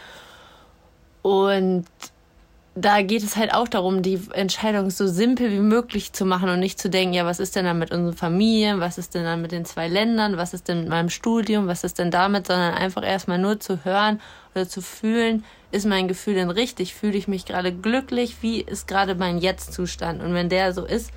[1.21, 1.85] Und
[2.75, 6.59] da geht es halt auch darum, die Entscheidung so simpel wie möglich zu machen und
[6.59, 9.41] nicht zu denken, ja, was ist denn dann mit unseren Familien, was ist denn dann
[9.41, 12.73] mit den zwei Ländern, was ist denn mit meinem Studium, was ist denn damit, sondern
[12.75, 14.21] einfach erstmal nur zu hören
[14.55, 18.87] oder zu fühlen, ist mein Gefühl denn richtig, fühle ich mich gerade glücklich, wie ist
[18.87, 20.21] gerade mein Jetzt-Zustand?
[20.21, 21.11] Und wenn der so ist,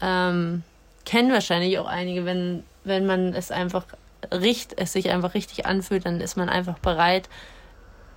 [0.00, 0.62] ähm,
[1.08, 3.86] kennen wahrscheinlich auch einige, wenn, wenn man es einfach
[4.30, 7.30] richt, es sich einfach richtig anfühlt, dann ist man einfach bereit,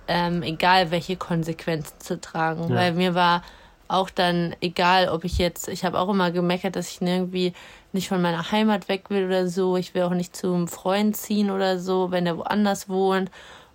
[0.08, 2.68] ähm, egal welche Konsequenzen zu tragen.
[2.68, 2.76] Ja.
[2.76, 3.44] Weil mir war
[3.88, 7.54] auch dann egal, ob ich jetzt, ich habe auch immer gemeckert, dass ich irgendwie
[7.94, 9.78] nicht von meiner Heimat weg will oder so.
[9.78, 13.30] Ich will auch nicht zum Freund ziehen oder so, wenn der woanders wohnt.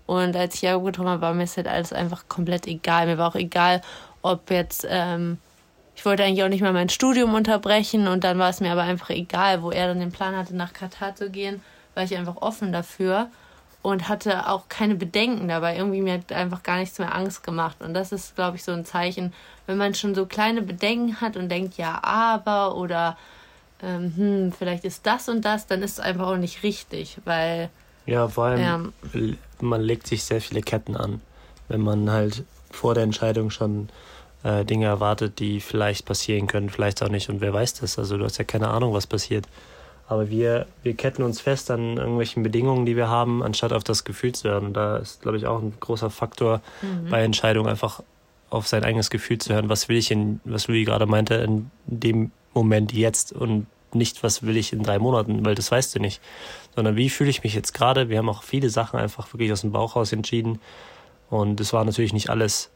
[0.06, 3.08] Und als ich Jakob getroffen habe, war mir das halt alles einfach komplett egal.
[3.08, 3.82] Mir war auch egal,
[4.22, 5.40] ob jetzt, ähm,
[6.08, 9.12] wollte eigentlich auch nicht mal mein Studium unterbrechen und dann war es mir aber einfach
[9.12, 11.62] egal, wo er dann den Plan hatte, nach Katar zu gehen,
[11.94, 13.30] war ich einfach offen dafür
[13.82, 15.78] und hatte auch keine Bedenken dabei.
[15.78, 17.78] Irgendwie mir hat einfach gar nichts mehr Angst gemacht.
[17.82, 19.34] Und das ist, glaube ich, so ein Zeichen,
[19.66, 23.18] wenn man schon so kleine Bedenken hat und denkt, ja, aber oder
[23.82, 27.70] ähm, hm, vielleicht ist das und das, dann ist es einfach auch nicht richtig, weil.
[28.06, 31.22] Ja, vor allem, ja, man legt sich sehr viele Ketten an,
[31.68, 33.90] wenn man halt vor der Entscheidung schon
[34.44, 37.30] äh, Dinge erwartet, die vielleicht passieren können, vielleicht auch nicht.
[37.30, 37.98] Und wer weiß das?
[37.98, 39.48] Also, du hast ja keine Ahnung, was passiert.
[40.08, 44.06] Aber wir, wir ketten uns fest an irgendwelchen Bedingungen, die wir haben, anstatt auf das
[44.06, 44.68] Gefühl zu hören.
[44.68, 47.10] Und da ist, glaube ich, auch ein großer Faktor mhm.
[47.10, 48.02] bei Entscheidungen, einfach
[48.50, 49.68] auf sein eigenes Gefühl zu hören.
[49.68, 54.44] Was will ich in, was Louis gerade meinte, in dem Moment jetzt und nicht, was
[54.44, 56.22] will ich in drei Monaten, weil das weißt du nicht.
[56.76, 58.10] Sondern wie fühle ich mich jetzt gerade?
[58.10, 60.60] Wir haben auch viele Sachen einfach wirklich aus dem Bauch raus entschieden.
[61.30, 62.70] Und es war natürlich nicht alles,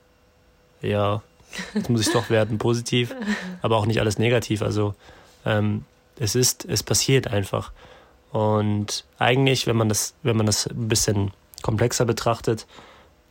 [0.82, 1.22] ja,
[1.74, 3.16] jetzt muss ich doch werden, positiv,
[3.62, 4.62] aber auch nicht alles negativ.
[4.62, 4.96] Also
[5.46, 5.86] ähm,
[6.20, 7.72] es ist, es passiert einfach.
[8.32, 12.66] Und eigentlich, wenn man das, wenn man das ein bisschen komplexer betrachtet,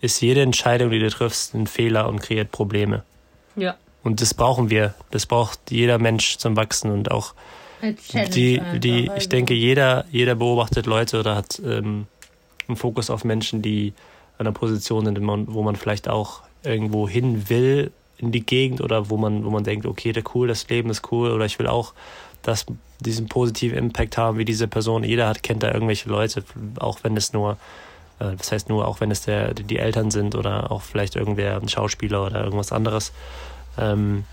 [0.01, 3.03] ist jede Entscheidung, die du triffst, ein Fehler und kreiert Probleme.
[3.57, 3.77] Ja.
[4.03, 4.95] Und das brauchen wir.
[5.11, 7.35] Das braucht jeder Mensch zum Wachsen und auch
[7.83, 9.29] die, die, ich also.
[9.29, 12.07] denke, jeder, jeder beobachtet Leute oder hat ähm,
[12.69, 13.95] einen Fokus auf Menschen, die
[14.39, 19.11] an einer Position sind, wo man vielleicht auch irgendwo hin will in die Gegend oder
[19.11, 21.67] wo man, wo man denkt, okay, der cool, das Leben ist cool oder ich will
[21.67, 21.95] auch
[22.43, 22.67] das,
[23.01, 25.05] diesen positiven Impact haben wie diese Person.
[25.05, 26.45] Jeder hat, kennt da irgendwelche Leute,
[26.79, 27.53] auch wenn es nur,
[28.19, 31.57] äh, das heißt nur, auch wenn es der, die Eltern sind oder auch vielleicht irgendwer,
[31.57, 33.13] ein Schauspieler oder irgendwas anderes.
[33.79, 34.25] Ähm,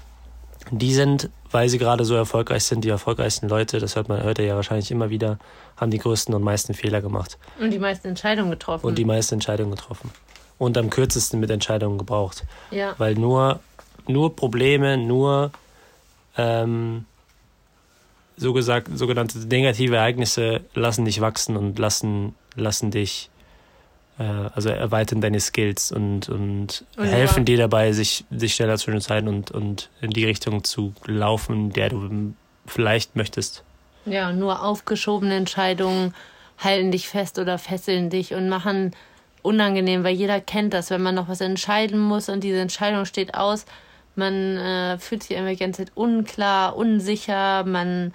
[0.71, 4.39] die sind, weil sie gerade so erfolgreich sind, die erfolgreichsten Leute, das hört man hört
[4.39, 5.39] ja wahrscheinlich immer wieder,
[5.77, 7.37] haben die größten und meisten Fehler gemacht.
[7.59, 8.85] Und die meisten Entscheidungen getroffen.
[8.85, 10.11] Und die meisten Entscheidungen getroffen.
[10.57, 12.43] Und am kürzesten mit Entscheidungen gebraucht.
[12.71, 12.95] Ja.
[12.97, 13.59] Weil nur,
[14.09, 15.51] nur Probleme, nur
[16.37, 17.05] ähm,
[18.37, 23.29] so gesagt, sogenannte negative Ereignisse lassen dich wachsen und lassen, lassen dich
[24.19, 28.91] äh, also erweitern deine Skills und, und, Und helfen dir dabei, sich, sich schneller zu
[28.91, 32.33] entscheiden und, und in die Richtung zu laufen, der du
[32.65, 33.63] vielleicht möchtest.
[34.05, 36.13] Ja, nur aufgeschobene Entscheidungen
[36.57, 38.95] halten dich fest oder fesseln dich und machen
[39.41, 43.35] unangenehm, weil jeder kennt das, wenn man noch was entscheiden muss und diese Entscheidung steht
[43.35, 43.65] aus,
[44.17, 48.13] man äh, fühlt sich immer die ganze Zeit unklar, unsicher, man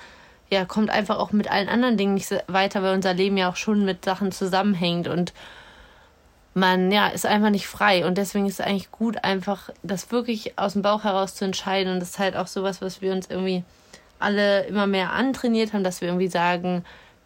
[0.50, 3.56] ja, kommt einfach auch mit allen anderen Dingen nicht weiter, weil unser Leben ja auch
[3.56, 5.32] schon mit Sachen zusammenhängt und
[6.54, 10.58] man ja ist einfach nicht frei und deswegen ist es eigentlich gut, einfach das wirklich
[10.58, 13.30] aus dem Bauch heraus zu entscheiden und das ist halt auch sowas, was wir uns
[13.30, 13.64] irgendwie
[14.18, 16.84] alle immer mehr antrainiert haben, dass wir irgendwie sagen,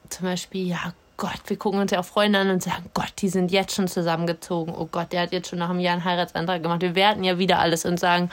[0.08, 3.30] zum Beispiel, ja Gott, wir gucken uns ja auch Freunde an und sagen, Gott, die
[3.30, 4.74] sind jetzt schon zusammengezogen.
[4.76, 6.82] Oh Gott, der hat jetzt schon nach einem Jahr einen Heiratsantrag gemacht.
[6.82, 8.30] Wir werten ja wieder alles und sagen,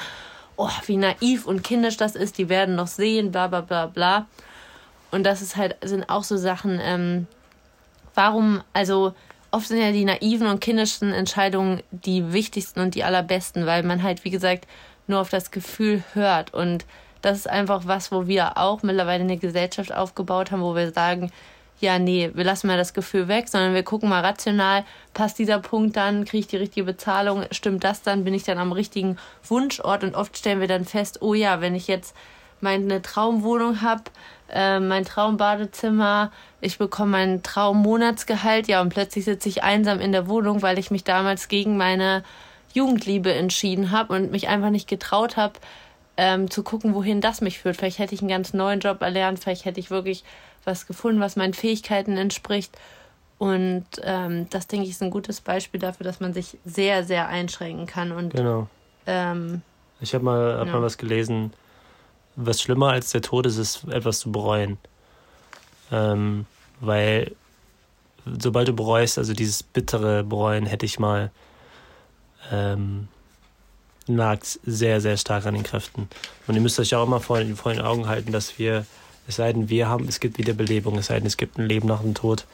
[0.57, 4.27] oh, wie naiv und kindisch das ist, die werden noch sehen, bla bla bla bla.
[5.11, 7.27] Und das ist halt, sind auch so Sachen, ähm,
[8.15, 9.13] warum, also
[9.51, 14.01] oft sind ja die naiven und kindischen Entscheidungen die wichtigsten und die allerbesten, weil man
[14.01, 14.67] halt, wie gesagt,
[15.07, 16.53] nur auf das Gefühl hört.
[16.53, 16.85] Und
[17.21, 21.31] das ist einfach was, wo wir auch mittlerweile eine Gesellschaft aufgebaut haben, wo wir sagen,
[21.79, 25.59] ja, nee, wir lassen mal das Gefühl weg, sondern wir gucken mal rational, passt dieser
[25.59, 29.17] Punkt dann, kriege ich die richtige Bezahlung, stimmt das dann, bin ich dann am richtigen
[29.47, 30.03] Wunschort?
[30.03, 32.15] Und oft stellen wir dann fest, oh ja, wenn ich jetzt
[32.61, 34.03] meine Traumwohnung habe,
[34.49, 36.31] äh, mein Traumbadezimmer,
[36.61, 40.89] ich bekomme mein Traummonatsgehalt, ja, und plötzlich sitze ich einsam in der Wohnung, weil ich
[40.89, 42.23] mich damals gegen meine
[42.73, 45.53] Jugendliebe entschieden habe und mich einfach nicht getraut habe,
[46.17, 47.77] ähm, zu gucken, wohin das mich führt.
[47.77, 50.23] Vielleicht hätte ich einen ganz neuen Job erlernt, vielleicht hätte ich wirklich
[50.63, 52.77] was gefunden, was meinen Fähigkeiten entspricht.
[53.37, 57.27] Und ähm, das, denke ich, ist ein gutes Beispiel dafür, dass man sich sehr, sehr
[57.27, 58.11] einschränken kann.
[58.11, 58.67] Und Genau.
[59.05, 59.61] ähm,
[59.99, 60.73] Ich habe mal, hab Ja.
[60.73, 61.53] mal was gelesen,
[62.35, 64.77] was schlimmer als der Tod ist, ist etwas zu bereuen.
[65.91, 66.45] Ähm,
[66.79, 67.35] weil
[68.39, 71.31] sobald du bereust, also dieses bittere Bereuen hätte ich mal,
[72.51, 73.07] ähm,
[74.07, 76.09] nagt sehr, sehr stark an den Kräften.
[76.47, 78.85] Und ihr müsst euch auch immer vor, vor den Augen halten, dass wir,
[79.27, 81.87] es sei denn, wir haben, es gibt Wiederbelebung, es sei denn, es gibt ein Leben
[81.87, 82.45] nach dem Tod.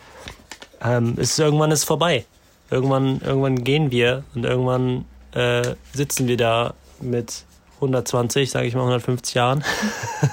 [0.82, 2.26] Ähm, es ist irgendwann ist es vorbei.
[2.72, 7.44] Irgendwann, irgendwann gehen wir und irgendwann äh, sitzen wir da mit
[7.76, 9.64] 120, sage ich mal 150 Jahren,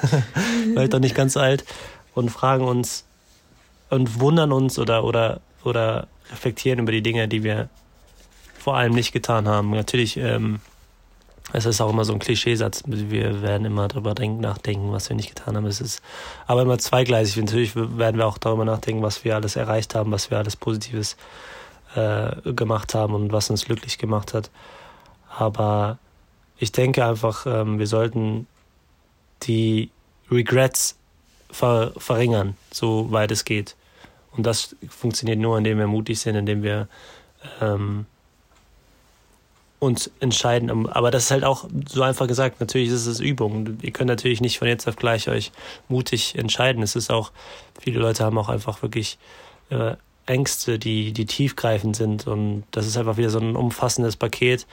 [0.73, 1.65] vielleicht doch nicht ganz alt,
[2.15, 3.05] und fragen uns
[3.89, 7.69] und wundern uns oder, oder, oder reflektieren über die Dinge, die wir
[8.59, 9.71] vor allem nicht getan haben.
[9.71, 10.61] Natürlich, ähm,
[11.53, 15.17] es ist auch immer so ein Klischeesatz, wir werden immer darüber denken, nachdenken, was wir
[15.17, 15.67] nicht getan haben.
[15.67, 16.03] Es ist
[16.47, 17.37] aber immer zweigleisig.
[17.37, 21.17] Natürlich werden wir auch darüber nachdenken, was wir alles erreicht haben, was wir alles Positives
[21.95, 24.51] äh, gemacht haben und was uns glücklich gemacht hat.
[25.29, 25.99] Aber
[26.59, 28.47] ich denke einfach, ähm, wir sollten
[29.45, 29.91] die
[30.31, 30.99] Regrets
[31.51, 33.77] ver verringern, soweit es geht.
[34.33, 36.89] Und das funktioniert nur, indem wir mutig sind, indem wir
[37.61, 38.07] ähm,
[39.79, 40.89] uns entscheiden.
[40.89, 42.61] Aber das ist halt auch so einfach gesagt.
[42.61, 43.79] Natürlich ist es Übung.
[43.83, 45.53] Ihr könnt natürlich nicht von jetzt auf gleich euch
[45.89, 46.83] mutig entscheiden.
[46.83, 47.31] Es ist auch,
[47.79, 49.19] viele Leute haben auch einfach wirklich
[49.71, 49.95] äh,
[50.27, 52.27] Ängste, die, die tiefgreifend sind.
[52.27, 54.67] Und das ist einfach wieder so ein umfassendes Paket,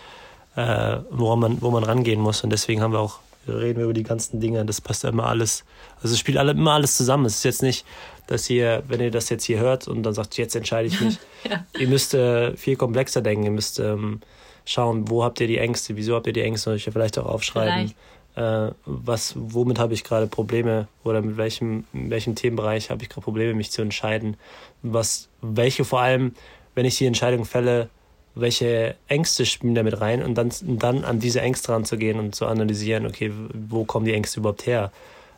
[0.56, 2.44] äh, woran man, wo man rangehen muss.
[2.44, 4.64] Und deswegen haben wir auch, reden wir über die ganzen Dinge.
[4.66, 5.66] Das passt ja immer alles.
[6.02, 7.26] Also es spielt alle, immer alles zusammen.
[7.26, 7.86] Es ist jetzt nicht,
[8.28, 11.18] dass ihr, wenn ihr das jetzt hier hört und dann sagt, jetzt entscheide ich mich.
[11.44, 11.66] Ja.
[11.78, 13.44] Ihr müsst äh, viel komplexer denken.
[13.44, 14.22] Ihr müsst ähm,
[14.66, 17.26] schauen, wo habt ihr die Ängste, wieso habt ihr die Ängste, und euch vielleicht auch
[17.26, 17.94] aufschreiben.
[18.36, 23.10] Äh, was, womit habe ich gerade Probleme oder mit welchem, in welchem Themenbereich habe ich
[23.10, 24.38] gerade Probleme, mich zu entscheiden.
[24.82, 26.34] Was, welche vor allem,
[26.74, 27.90] wenn ich die Entscheidung fälle,
[28.36, 32.48] welche Ängste spielen da mit rein und dann, dann an diese Ängste ranzugehen und zu
[32.48, 34.92] analysieren, okay, wo kommen die Ängste überhaupt her?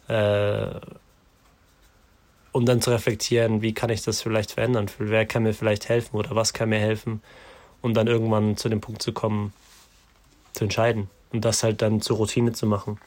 [0.08, 0.80] Äh,
[2.54, 4.86] um dann zu reflektieren, wie kann ich das vielleicht verändern?
[4.98, 7.22] Wer kann mir vielleicht helfen oder was kann mir helfen?
[7.86, 9.54] Um dann irgendwann zu dem Punkt zu kommen,
[10.54, 12.98] zu entscheiden und das halt dann zur Routine zu machen.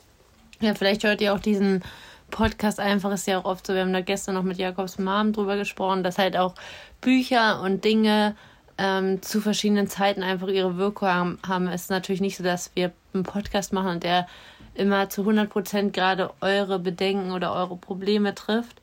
[0.61, 1.83] Ja, vielleicht hört ihr auch diesen
[2.31, 5.33] Podcast einfach, ist ja auch oft so, wir haben da gestern noch mit Jakobs Mom
[5.33, 6.55] drüber gesprochen, dass halt auch
[7.01, 8.37] Bücher und Dinge
[8.77, 11.67] ähm, zu verschiedenen Zeiten einfach ihre Wirkung haben, haben.
[11.67, 14.29] Es ist natürlich nicht so, dass wir einen Podcast machen und der
[14.75, 18.81] immer zu 100 Prozent gerade eure Bedenken oder eure Probleme trifft,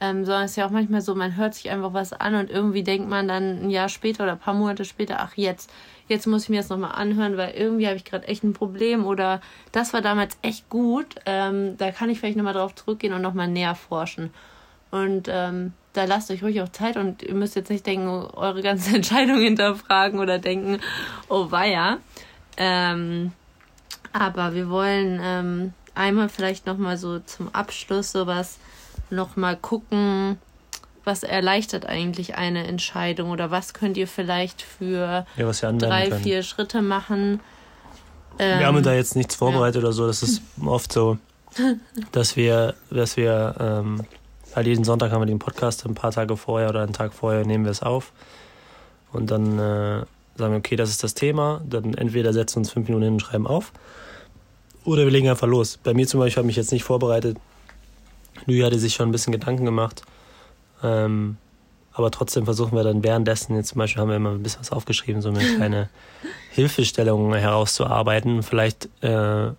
[0.00, 2.50] ähm, sondern es ist ja auch manchmal so, man hört sich einfach was an und
[2.50, 5.70] irgendwie denkt man dann ein Jahr später oder ein paar Monate später, ach jetzt,
[6.08, 9.06] jetzt muss ich mir das nochmal anhören, weil irgendwie habe ich gerade echt ein Problem
[9.06, 9.40] oder
[9.72, 11.16] das war damals echt gut.
[11.24, 14.30] Ähm, da kann ich vielleicht nochmal drauf zurückgehen und nochmal näher forschen.
[14.90, 18.62] Und ähm, da lasst euch ruhig auch Zeit und ihr müsst jetzt nicht denken, eure
[18.62, 20.80] ganze Entscheidung hinterfragen oder denken,
[21.28, 21.98] oh weia.
[22.56, 23.32] Ähm,
[24.12, 28.58] aber wir wollen ähm, einmal vielleicht nochmal so zum Abschluss sowas
[29.10, 30.38] nochmal gucken,
[31.04, 36.22] was erleichtert eigentlich eine Entscheidung oder was könnt ihr vielleicht für ja, drei, können.
[36.22, 37.40] vier Schritte machen.
[38.38, 39.88] Ähm, wir haben da jetzt nichts vorbereitet ja.
[39.88, 40.06] oder so.
[40.06, 41.18] Das ist oft so,
[42.12, 44.02] dass wir, dass wir ähm,
[44.54, 47.46] halt jeden Sonntag haben wir den Podcast, ein paar Tage vorher oder einen Tag vorher
[47.46, 48.12] nehmen wir es auf.
[49.12, 50.04] Und dann äh,
[50.36, 51.62] sagen wir, okay, das ist das Thema.
[51.64, 53.72] Dann entweder setzen wir uns fünf Minuten hin und schreiben auf.
[54.84, 55.78] Oder wir legen einfach los.
[55.82, 57.38] Bei mir zum Beispiel habe ich mich jetzt nicht vorbereitet.
[58.46, 60.02] Louis hatte sich schon ein bisschen Gedanken gemacht.
[60.82, 61.36] Ähm,
[61.92, 64.70] aber trotzdem versuchen wir dann währenddessen, jetzt zum Beispiel haben wir immer ein bisschen was
[64.70, 65.88] aufgeschrieben, so eine kleine
[66.50, 69.52] Hilfestellung herauszuarbeiten, vielleicht äh,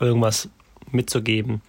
[0.00, 0.48] irgendwas
[0.90, 1.62] mitzugeben,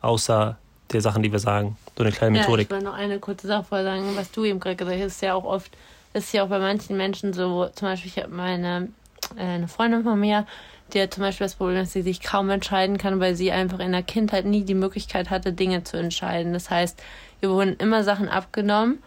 [0.00, 0.56] außer
[0.92, 1.76] der Sachen, die wir sagen.
[1.96, 2.70] So eine kleine Methodik.
[2.70, 5.06] Ja, ich will noch eine kurze Sache vorher sagen, was du eben gerade gesagt hast,
[5.06, 5.76] ist ja auch oft,
[6.14, 8.88] ist ja auch bei manchen Menschen so, zum Beispiel, ich habe meine
[9.36, 10.46] äh, eine Freundin von mir,
[10.92, 13.78] die hat zum Beispiel das Problem, dass sie sich kaum entscheiden kann, weil sie einfach
[13.78, 16.52] in der Kindheit nie die Möglichkeit hatte, Dinge zu entscheiden.
[16.52, 17.02] Das heißt,
[17.40, 18.98] ihr wurden immer Sachen abgenommen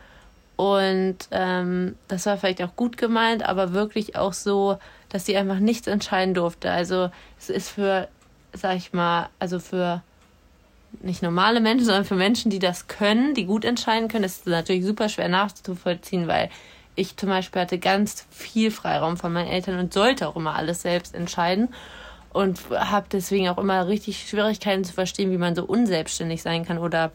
[0.56, 4.78] und ähm, das war vielleicht auch gut gemeint, aber wirklich auch so,
[5.10, 6.70] dass sie einfach nichts entscheiden durfte.
[6.70, 8.08] Also es ist für,
[8.54, 10.04] sag ich mal, also für
[11.02, 14.46] nicht normale Menschen, sondern für Menschen, die das können, die gut entscheiden können, ist es
[14.46, 16.50] natürlich super schwer nachzuvollziehen, weil
[16.96, 20.82] ich zum Beispiel hatte ganz viel Freiraum von meinen Eltern und sollte auch immer alles
[20.82, 21.70] selbst entscheiden
[22.34, 26.78] und habe deswegen auch immer richtig Schwierigkeiten zu verstehen, wie man so unselbstständig sein kann
[26.78, 27.12] oder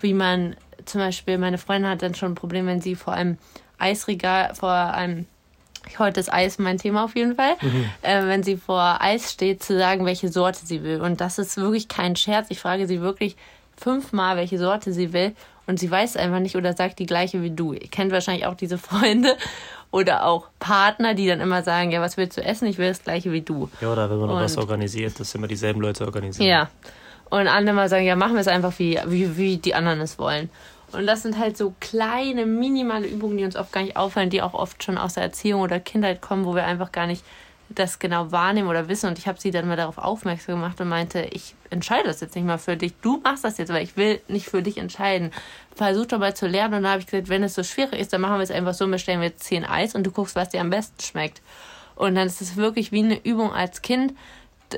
[0.00, 3.38] wie man zum Beispiel, meine Freundin hat dann schon ein Problem, wenn sie vor einem
[3.78, 5.26] Eisregal, vor einem
[5.98, 7.90] heute ist Eis mein Thema auf jeden Fall, mhm.
[8.02, 11.00] äh, wenn sie vor Eis steht, zu sagen, welche Sorte sie will.
[11.00, 12.48] Und das ist wirklich kein Scherz.
[12.50, 13.36] Ich frage sie wirklich
[13.76, 15.34] fünfmal, welche Sorte sie will
[15.70, 17.72] und sie weiß einfach nicht oder sagt die gleiche wie du.
[17.72, 19.36] Ihr kennt wahrscheinlich auch diese Freunde
[19.92, 22.66] oder auch Partner, die dann immer sagen, ja, was willst du essen?
[22.66, 23.70] Ich will das gleiche wie du.
[23.80, 26.48] Ja, oder wenn man noch was organisiert, dass immer dieselben Leute organisieren.
[26.48, 26.70] Ja.
[27.30, 30.18] Und andere mal sagen, ja, machen wir es einfach wie, wie, wie die anderen es
[30.18, 30.50] wollen.
[30.90, 34.42] Und das sind halt so kleine, minimale Übungen, die uns oft gar nicht auffallen, die
[34.42, 37.22] auch oft schon aus der Erziehung oder Kindheit kommen, wo wir einfach gar nicht
[37.74, 39.08] das genau wahrnehmen oder wissen.
[39.08, 42.34] Und ich habe sie dann mal darauf aufmerksam gemacht und meinte, ich entscheide das jetzt
[42.34, 42.94] nicht mal für dich.
[43.00, 45.30] Du machst das jetzt, weil ich will nicht für dich entscheiden.
[45.74, 46.74] Versuch doch mal zu lernen.
[46.74, 48.74] Und dann habe ich gesagt, wenn es so schwierig ist, dann machen wir es einfach
[48.74, 51.40] so, bestellen wir zehn Eis und du guckst, was dir am besten schmeckt.
[51.94, 54.14] Und dann ist es wirklich wie eine Übung als Kind,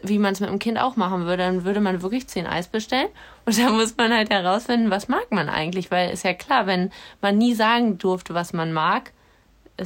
[0.02, 1.44] wie man es mit dem Kind auch machen würde.
[1.44, 3.08] Dann würde man wirklich zehn Eis bestellen
[3.46, 5.90] und dann muss man halt herausfinden, was mag man eigentlich.
[5.90, 9.12] Weil ist ja klar, wenn man nie sagen durfte, was man mag,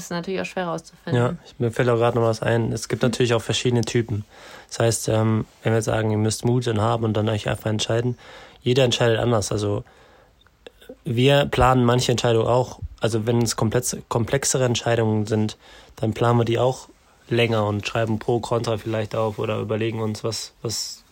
[0.04, 1.22] ist natürlich auch schwer herauszufinden.
[1.22, 2.72] Ja, mir fällt auch gerade noch was ein.
[2.72, 4.24] Es gibt natürlich auch verschiedene Typen.
[4.68, 7.70] Das heißt, ähm, wenn wir sagen, ihr müsst Mut dann haben und dann euch einfach
[7.70, 8.18] entscheiden,
[8.62, 9.52] jeder entscheidet anders.
[9.52, 9.84] Also
[11.04, 15.56] wir planen manche Entscheidungen auch, also wenn es komplexere Entscheidungen sind,
[15.96, 16.88] dann planen wir die auch
[17.28, 21.04] länger und schreiben pro, contra vielleicht auf oder überlegen uns, was, was,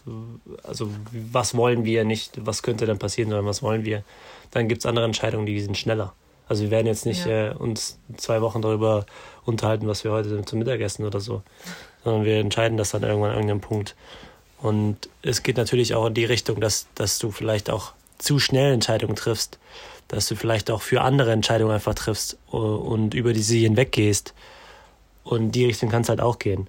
[0.62, 4.02] also was wollen wir nicht, was könnte dann passieren, sondern was wollen wir.
[4.50, 6.12] Dann gibt es andere Entscheidungen, die sind schneller.
[6.48, 7.50] Also wir werden jetzt nicht ja.
[7.50, 9.06] äh, uns zwei Wochen darüber
[9.44, 11.42] unterhalten, was wir heute zum Mittagessen oder so,
[12.02, 13.94] sondern wir entscheiden das dann irgendwann an irgendeinem Punkt.
[14.60, 18.72] Und es geht natürlich auch in die Richtung, dass, dass du vielleicht auch zu schnell
[18.72, 19.58] Entscheidungen triffst,
[20.08, 24.34] dass du vielleicht auch für andere Entscheidungen einfach triffst und über die sie hinweggehst.
[25.24, 26.68] Und die Richtung kann es halt auch gehen.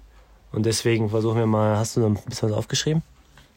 [0.52, 3.02] Und deswegen versuchen wir mal, hast du noch ein bisschen was aufgeschrieben?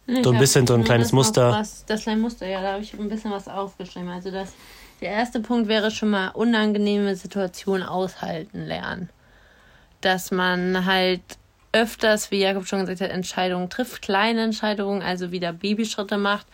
[0.07, 1.51] Ich so ein bisschen so ein kleines Muster.
[1.51, 4.09] Was, das kleine Muster, ja, da habe ich ein bisschen was aufgeschrieben.
[4.09, 4.53] Also das
[5.01, 9.09] der erste Punkt wäre schon mal unangenehme Situationen aushalten lernen.
[10.01, 11.21] Dass man halt
[11.71, 16.47] öfters, wie Jakob schon gesagt hat, Entscheidungen trifft, kleine Entscheidungen, also wieder Babyschritte macht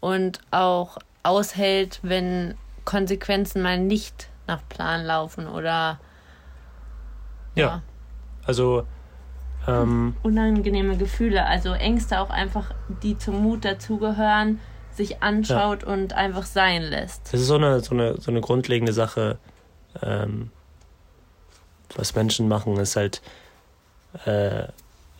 [0.00, 2.54] und auch aushält, wenn
[2.84, 5.98] Konsequenzen mal nicht nach Plan laufen oder
[7.54, 7.66] ja.
[7.66, 7.82] ja.
[8.44, 8.86] Also
[9.66, 14.60] ähm, unangenehme Gefühle, also Ängste auch einfach, die zum Mut dazugehören,
[14.96, 15.88] sich anschaut ja.
[15.88, 17.32] und einfach sein lässt.
[17.32, 19.38] Das ist so eine, so eine, so eine grundlegende Sache,
[20.02, 20.50] ähm,
[21.94, 23.22] was Menschen machen, ist halt,
[24.24, 24.64] äh,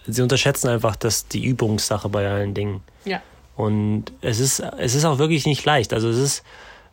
[0.07, 2.82] sie unterschätzen einfach dass die Übungssache bei allen Dingen.
[3.05, 3.22] Ja.
[3.57, 5.92] Und es ist, es ist auch wirklich nicht leicht.
[5.92, 6.42] Also es ist,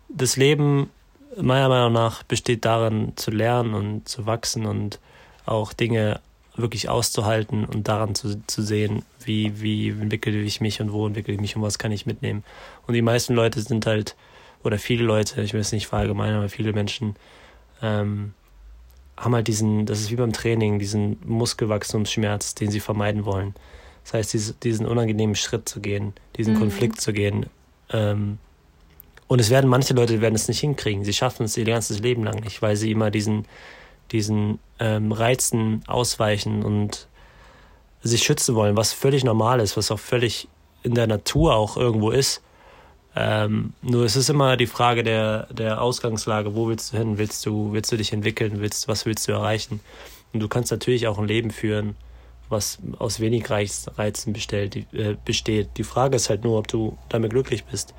[0.10, 0.90] das Leben
[1.38, 5.00] meiner Meinung nach besteht darin zu lernen und zu wachsen und
[5.46, 6.22] auch Dinge
[6.56, 11.34] wirklich auszuhalten und daran zu, zu sehen, wie, wie entwickle ich mich und wo entwickle
[11.34, 12.44] ich mich und was kann ich mitnehmen.
[12.86, 14.16] Und die meisten Leute sind halt,
[14.64, 17.16] oder viele Leute, ich will es nicht verallgemeinern, aber viele Menschen
[17.82, 18.34] ähm,
[19.18, 23.56] haben halt diesen, das ist wie beim Training, diesen Muskelwachstumsschmerz, den sie vermeiden wollen.
[24.04, 26.60] Das heißt, diesen, unangenehmen Schritt zu gehen, diesen mhm.
[26.60, 27.48] Konflikt zu gehen.
[27.92, 28.38] Ähm,
[29.28, 31.04] und es werden manche Leute werden es nicht hinkriegen.
[31.04, 33.46] Sie schaffen es ihr ganzes Leben lang nicht, weil sie immer diesen,
[34.12, 37.08] diesen ähm, Reizen ausweichen und
[38.02, 40.48] sich schützen wollen, was völlig normal ist, was auch völlig
[40.84, 42.42] in der Natur auch irgendwo ist.
[43.16, 47.18] Ähm, nur es ist immer die Frage der, der Ausgangslage, wo willst du hin?
[47.18, 48.60] Willst du, willst du dich entwickeln?
[48.60, 49.80] Willst, was willst du erreichen?
[50.34, 51.96] Und du kannst natürlich auch ein Leben führen,
[52.50, 55.70] was aus wenig Reizen bestellt, äh, besteht.
[55.78, 57.94] Die Frage ist halt nur, ob du damit glücklich bist.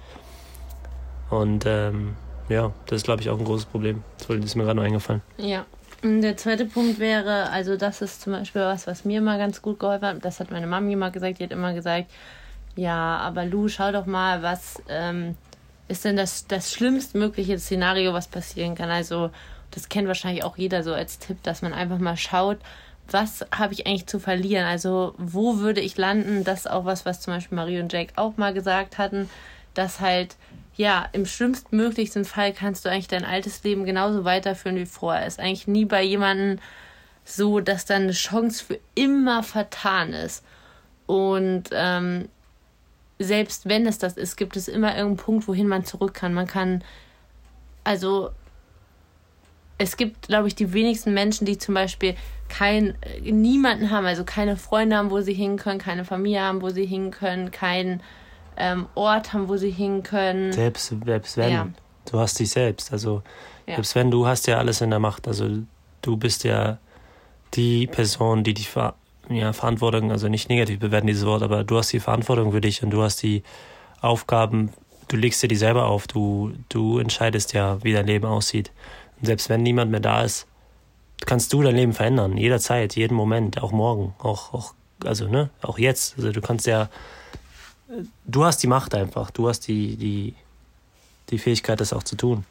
[1.31, 2.17] Und ähm,
[2.49, 4.03] ja, das ist, glaube ich, auch ein großes Problem.
[4.19, 5.23] Das ist mir gerade noch eingefallen.
[5.39, 5.65] Ja.
[6.05, 9.79] Der zweite Punkt wäre, also das ist zum Beispiel was, was mir immer ganz gut
[9.79, 10.23] geholfen hat.
[10.23, 11.39] Das hat meine Mami immer gesagt.
[11.39, 12.11] Die hat immer gesagt,
[12.77, 15.35] ja, aber Lu, schau doch mal, was ähm,
[15.89, 18.91] ist denn das, das schlimmstmögliche Szenario, was passieren kann.
[18.91, 19.31] Also
[19.71, 22.59] das kennt wahrscheinlich auch jeder so als Tipp, dass man einfach mal schaut,
[23.11, 24.67] was habe ich eigentlich zu verlieren?
[24.67, 26.45] Also wo würde ich landen?
[26.45, 29.31] Das ist auch was, was zum Beispiel Marie und Jake auch mal gesagt hatten,
[29.73, 30.37] dass halt
[30.77, 35.27] ja, im schlimmstmöglichsten Fall kannst du eigentlich dein altes Leben genauso weiterführen wie vorher.
[35.27, 36.59] Ist eigentlich nie bei jemandem
[37.25, 40.45] so, dass dann eine Chance für immer vertan ist.
[41.07, 42.29] Und ähm,
[43.18, 46.35] selbst wenn es das ist, gibt es immer irgendeinen Punkt, wohin man zurück kann.
[46.35, 46.83] Man kann,
[47.85, 48.31] also
[49.79, 52.16] es gibt, glaube ich, die wenigsten Menschen, die zum Beispiel
[52.49, 56.70] kein, niemanden haben, also keine Freunde haben, wo sie hin können, keine Familie haben, wo
[56.70, 58.03] sie hin können, keinen
[58.57, 60.53] ähm, Ort haben, wo sie hin können.
[60.53, 61.53] Selbst, selbst wenn.
[61.53, 61.69] Ja.
[62.11, 62.93] Du hast dich selbst.
[62.93, 63.23] Also
[63.67, 63.77] ja.
[63.77, 65.27] selbst wenn, du hast ja alles in der Macht.
[65.27, 65.49] Also
[66.03, 66.79] du bist ja
[67.55, 68.95] die Person, die die Ver
[69.31, 72.83] ja, Verantwortung, also nicht negativ bewerten dieses Wort, aber du hast die Verantwortung für dich
[72.83, 73.43] und du hast die
[74.03, 74.71] Aufgaben,
[75.09, 78.71] du legst dir die selber auf, du, du entscheidest ja, wie dein Leben aussieht.
[79.19, 80.47] Und selbst wenn niemand mehr da ist,
[81.25, 84.75] kannst du dein Leben verändern, jederzeit, jeden Moment, auch morgen, auch, auch
[85.05, 86.17] also ne, auch jetzt.
[86.17, 86.89] Also du kannst ja
[88.27, 89.31] du hast die Macht einfach.
[89.31, 90.35] Du hast die, die,
[91.31, 92.45] die Fähigkeit, das auch zu tun.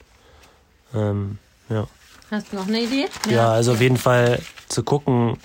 [0.93, 1.37] Ähm,
[1.69, 1.87] ja.
[2.31, 3.07] Hast du noch eine Idee?
[3.27, 3.31] Ja.
[3.31, 5.37] ja, also auf jeden Fall zu gucken,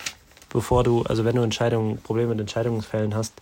[0.50, 3.34] bevor du, also wenn du Entscheidungen, Probleme mit Entscheidungsfällen hast,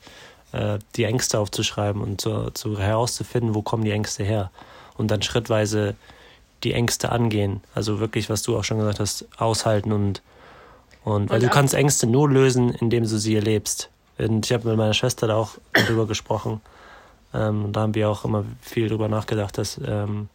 [0.53, 4.51] äh, die Ängste aufzuschreiben und zu, zu herauszufinden, wo kommen die Ängste her.
[4.97, 5.95] Und dann schrittweise
[6.65, 7.61] die Ängste angehen.
[7.75, 10.23] Also wirklich, was du auch schon gesagt hast, aushalten und,
[11.05, 13.91] und weil und du kannst Ängste nur lösen, indem du sie erlebst.
[14.19, 16.61] Und ich habe mit meiner Schwester da auch darüber gesprochen.
[17.35, 20.29] Ähm, da haben wir auch immer viel darüber nachgedacht, dass ähm,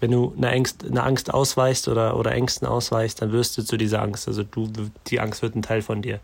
[0.00, 3.76] wenn du eine Angst, eine Angst ausweichst oder, oder Ängsten ausweichst, dann wirst du zu
[3.76, 4.28] dieser Angst.
[4.28, 4.70] Also du,
[5.06, 6.20] die Angst wird ein Teil von dir.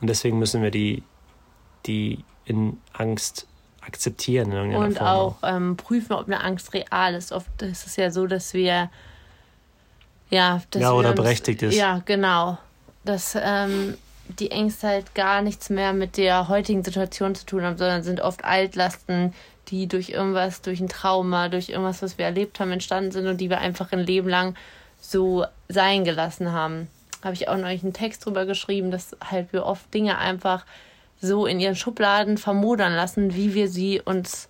[0.00, 1.02] Und deswegen müssen wir die,
[1.86, 3.46] die in Angst
[3.80, 4.52] akzeptieren.
[4.52, 7.32] In und auch ähm, prüfen, ob eine Angst real ist.
[7.32, 8.90] Oft ist es ja so, dass wir
[10.30, 11.74] ja, dass ja oder uns, berechtigt ist.
[11.74, 12.58] Ja, genau.
[13.04, 13.96] Dass ähm,
[14.28, 18.20] die Ängste halt gar nichts mehr mit der heutigen Situation zu tun haben, sondern sind
[18.20, 19.34] oft Altlasten,
[19.68, 23.40] die durch irgendwas, durch ein Trauma, durch irgendwas, was wir erlebt haben, entstanden sind und
[23.40, 24.54] die wir einfach ein Leben lang
[25.00, 26.88] so sein gelassen haben.
[27.22, 30.64] Habe ich auch neulich einen Text drüber geschrieben, dass halt wir oft Dinge einfach
[31.20, 34.48] so in ihren Schubladen vermodern lassen, wie wir sie uns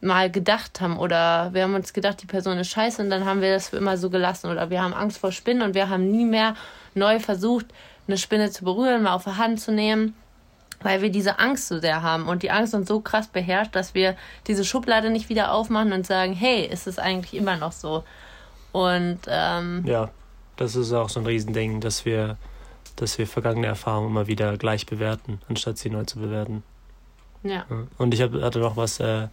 [0.00, 0.98] mal gedacht haben.
[0.98, 3.76] Oder wir haben uns gedacht, die Person ist scheiße und dann haben wir das für
[3.76, 4.50] immer so gelassen.
[4.50, 6.54] Oder wir haben Angst vor Spinnen und wir haben nie mehr
[6.94, 7.66] neu versucht,
[8.08, 10.14] eine Spinne zu berühren, mal auf der Hand zu nehmen,
[10.80, 13.94] weil wir diese Angst so sehr haben und die Angst uns so krass beherrscht, dass
[13.94, 18.04] wir diese Schublade nicht wieder aufmachen und sagen, hey, ist es eigentlich immer noch so?
[18.72, 20.10] Und ähm, ja,
[20.56, 22.36] das ist auch so ein Riesending, dass wir,
[22.96, 26.62] dass wir vergangene Erfahrungen immer wieder gleich bewerten, anstatt sie neu zu bewerten.
[27.42, 27.66] Ja.
[27.98, 29.28] Und ich hab, hatte noch was, äh,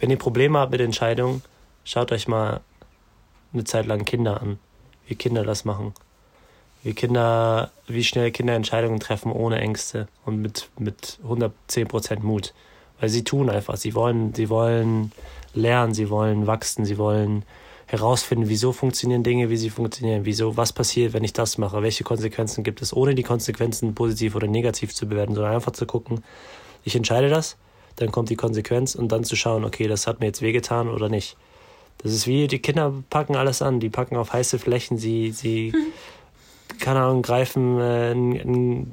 [0.00, 1.42] wenn ihr Probleme habt mit Entscheidungen,
[1.84, 2.60] schaut euch mal
[3.52, 4.58] eine Zeit lang Kinder an,
[5.06, 5.94] wie Kinder das machen
[6.84, 12.52] wie Kinder, wie schnell Kinder Entscheidungen treffen ohne Ängste und mit, mit 110 Prozent Mut.
[13.00, 15.10] Weil sie tun einfach, sie wollen, sie wollen
[15.54, 17.44] lernen, sie wollen wachsen, sie wollen
[17.86, 22.04] herausfinden, wieso funktionieren Dinge, wie sie funktionieren, wieso, was passiert, wenn ich das mache, welche
[22.04, 26.22] Konsequenzen gibt es, ohne die Konsequenzen positiv oder negativ zu bewerten, sondern einfach zu gucken,
[26.84, 27.56] ich entscheide das,
[27.96, 31.08] dann kommt die Konsequenz und dann zu schauen, okay, das hat mir jetzt wehgetan oder
[31.08, 31.36] nicht.
[31.98, 35.72] Das ist wie, die Kinder packen alles an, die packen auf heiße Flächen, sie, sie
[35.72, 35.92] hm
[36.80, 38.92] keine Ahnung, greifen äh, in, in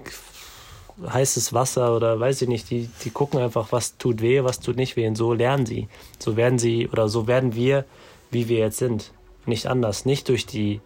[1.07, 4.75] heißes Wasser oder weiß ich nicht, die, die gucken einfach, was tut weh, was tut
[4.75, 5.87] nicht weh und so lernen sie.
[6.19, 7.85] So werden sie oder so werden wir,
[8.29, 9.11] wie wir jetzt sind.
[9.45, 10.81] Nicht anders, nicht durch die,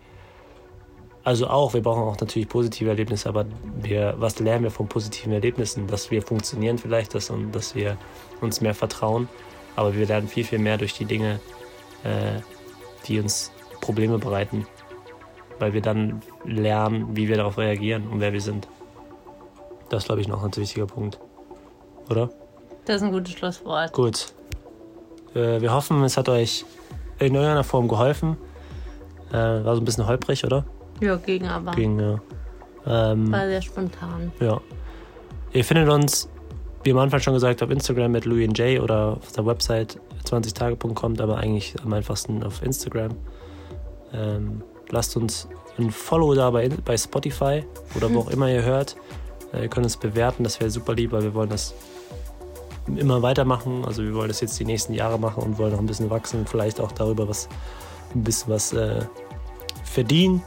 [1.23, 3.45] also auch, wir brauchen auch natürlich positive Erlebnisse, aber
[3.81, 5.87] wir, was lernen wir von positiven Erlebnissen?
[5.87, 7.97] Dass wir funktionieren vielleicht, dass, dass wir
[8.41, 9.27] uns mehr vertrauen,
[9.75, 11.41] aber wir lernen viel, viel mehr durch die Dinge,
[12.03, 12.39] äh,
[13.07, 14.65] die uns Probleme bereiten.
[15.59, 18.67] Weil wir dann lernen, wie wir darauf reagieren und wer wir sind.
[19.89, 21.19] Das ist, glaube ich, noch ein wichtiger Punkt.
[22.09, 22.29] Oder?
[22.85, 23.93] Das ist ein gutes Schlusswort.
[23.93, 24.33] Gut.
[25.33, 26.65] Äh, wir hoffen, es hat euch
[27.19, 28.37] in irgendeiner Form geholfen.
[29.31, 30.65] Äh, war so ein bisschen holprig, oder?
[31.01, 31.71] Ja, ging aber.
[31.71, 32.19] Ging, ja.
[32.87, 34.31] Ähm, War sehr spontan.
[34.39, 34.61] ja.
[35.53, 36.29] Ihr findet uns,
[36.83, 41.37] wie am Anfang schon gesagt, auf Instagram mit LouisJ oder auf der Website 20tage.com, aber
[41.37, 43.11] eigentlich am einfachsten auf Instagram.
[44.13, 44.61] Ähm,
[44.95, 47.63] lasst uns ein Follow da bei, bei Spotify
[47.95, 48.95] oder wo auch immer ihr hört.
[49.53, 51.73] Äh, ihr könnt uns bewerten, das wäre super lieb, weil wir wollen das
[52.87, 53.83] immer weitermachen.
[53.85, 56.47] Also wir wollen das jetzt die nächsten Jahre machen und wollen noch ein bisschen wachsen,
[56.47, 57.49] vielleicht auch darüber was
[58.13, 59.01] ein bisschen was äh,
[59.83, 60.41] verdienen,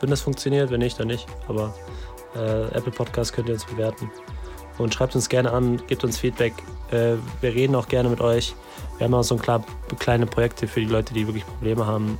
[0.00, 0.70] wenn das funktioniert.
[0.70, 1.26] Wenn nicht, dann nicht.
[1.48, 1.74] Aber
[2.34, 4.10] äh, Apple Podcast könnt ihr uns bewerten.
[4.78, 6.54] Und schreibt uns gerne an, gebt uns Feedback.
[6.90, 8.54] Äh, wir reden auch gerne mit euch.
[8.96, 9.62] Wir haben auch so ein klar,
[9.98, 12.18] kleine Projekte für die Leute, die wirklich Probleme haben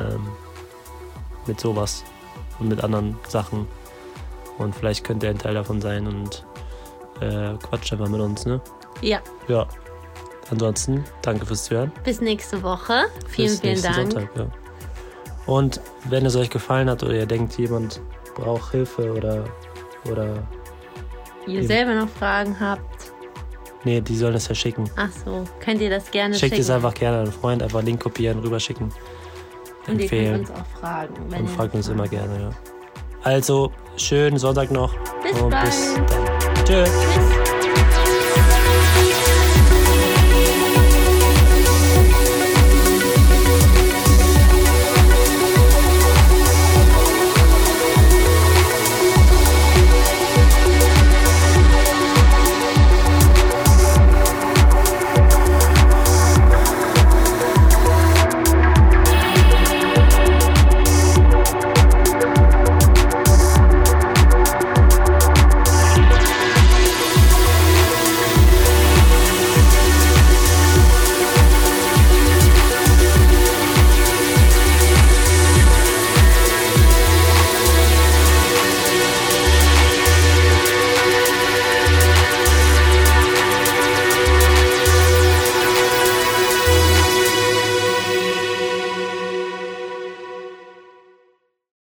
[0.00, 0.26] ähm,
[1.50, 2.04] mit sowas
[2.58, 3.66] und mit anderen Sachen.
[4.58, 6.44] Und vielleicht könnt ihr ein Teil davon sein und
[7.20, 8.60] äh, quatscht einfach mit uns, ne?
[9.02, 9.66] Ja, Ja.
[10.50, 11.92] Ansonsten, danke fürs Zuhören.
[12.02, 13.04] bis nächste Woche.
[13.28, 13.94] Vielen, Bis vielen Dank.
[14.12, 14.46] Sonntag, ja.
[15.46, 18.00] Und wenn es euch gefallen hat oder ihr denkt, jemand
[18.34, 19.44] braucht Hilfe oder,
[20.10, 20.42] oder
[21.46, 21.66] Ihr Eben.
[21.68, 23.12] selber noch Fragen habt,
[23.84, 24.90] nee, die sollen es ja schicken.
[24.96, 26.62] ach so, könnt ihr das gerne Schickt schicken.
[26.62, 28.92] es einfach gerne an einen Freund, einfach Link kopieren, rüberschicken.
[29.86, 30.32] Und ihr empfehlen.
[30.46, 31.14] könnt uns auch fragen.
[31.28, 32.50] Wenn Und ihr fragt uns immer gerne, ja.
[33.22, 34.94] Also, schönen Sonntag noch.
[35.22, 35.64] Bis und bald.
[35.66, 36.64] bis dann.
[36.64, 36.90] Tschüss.
[36.90, 37.39] Tschüss.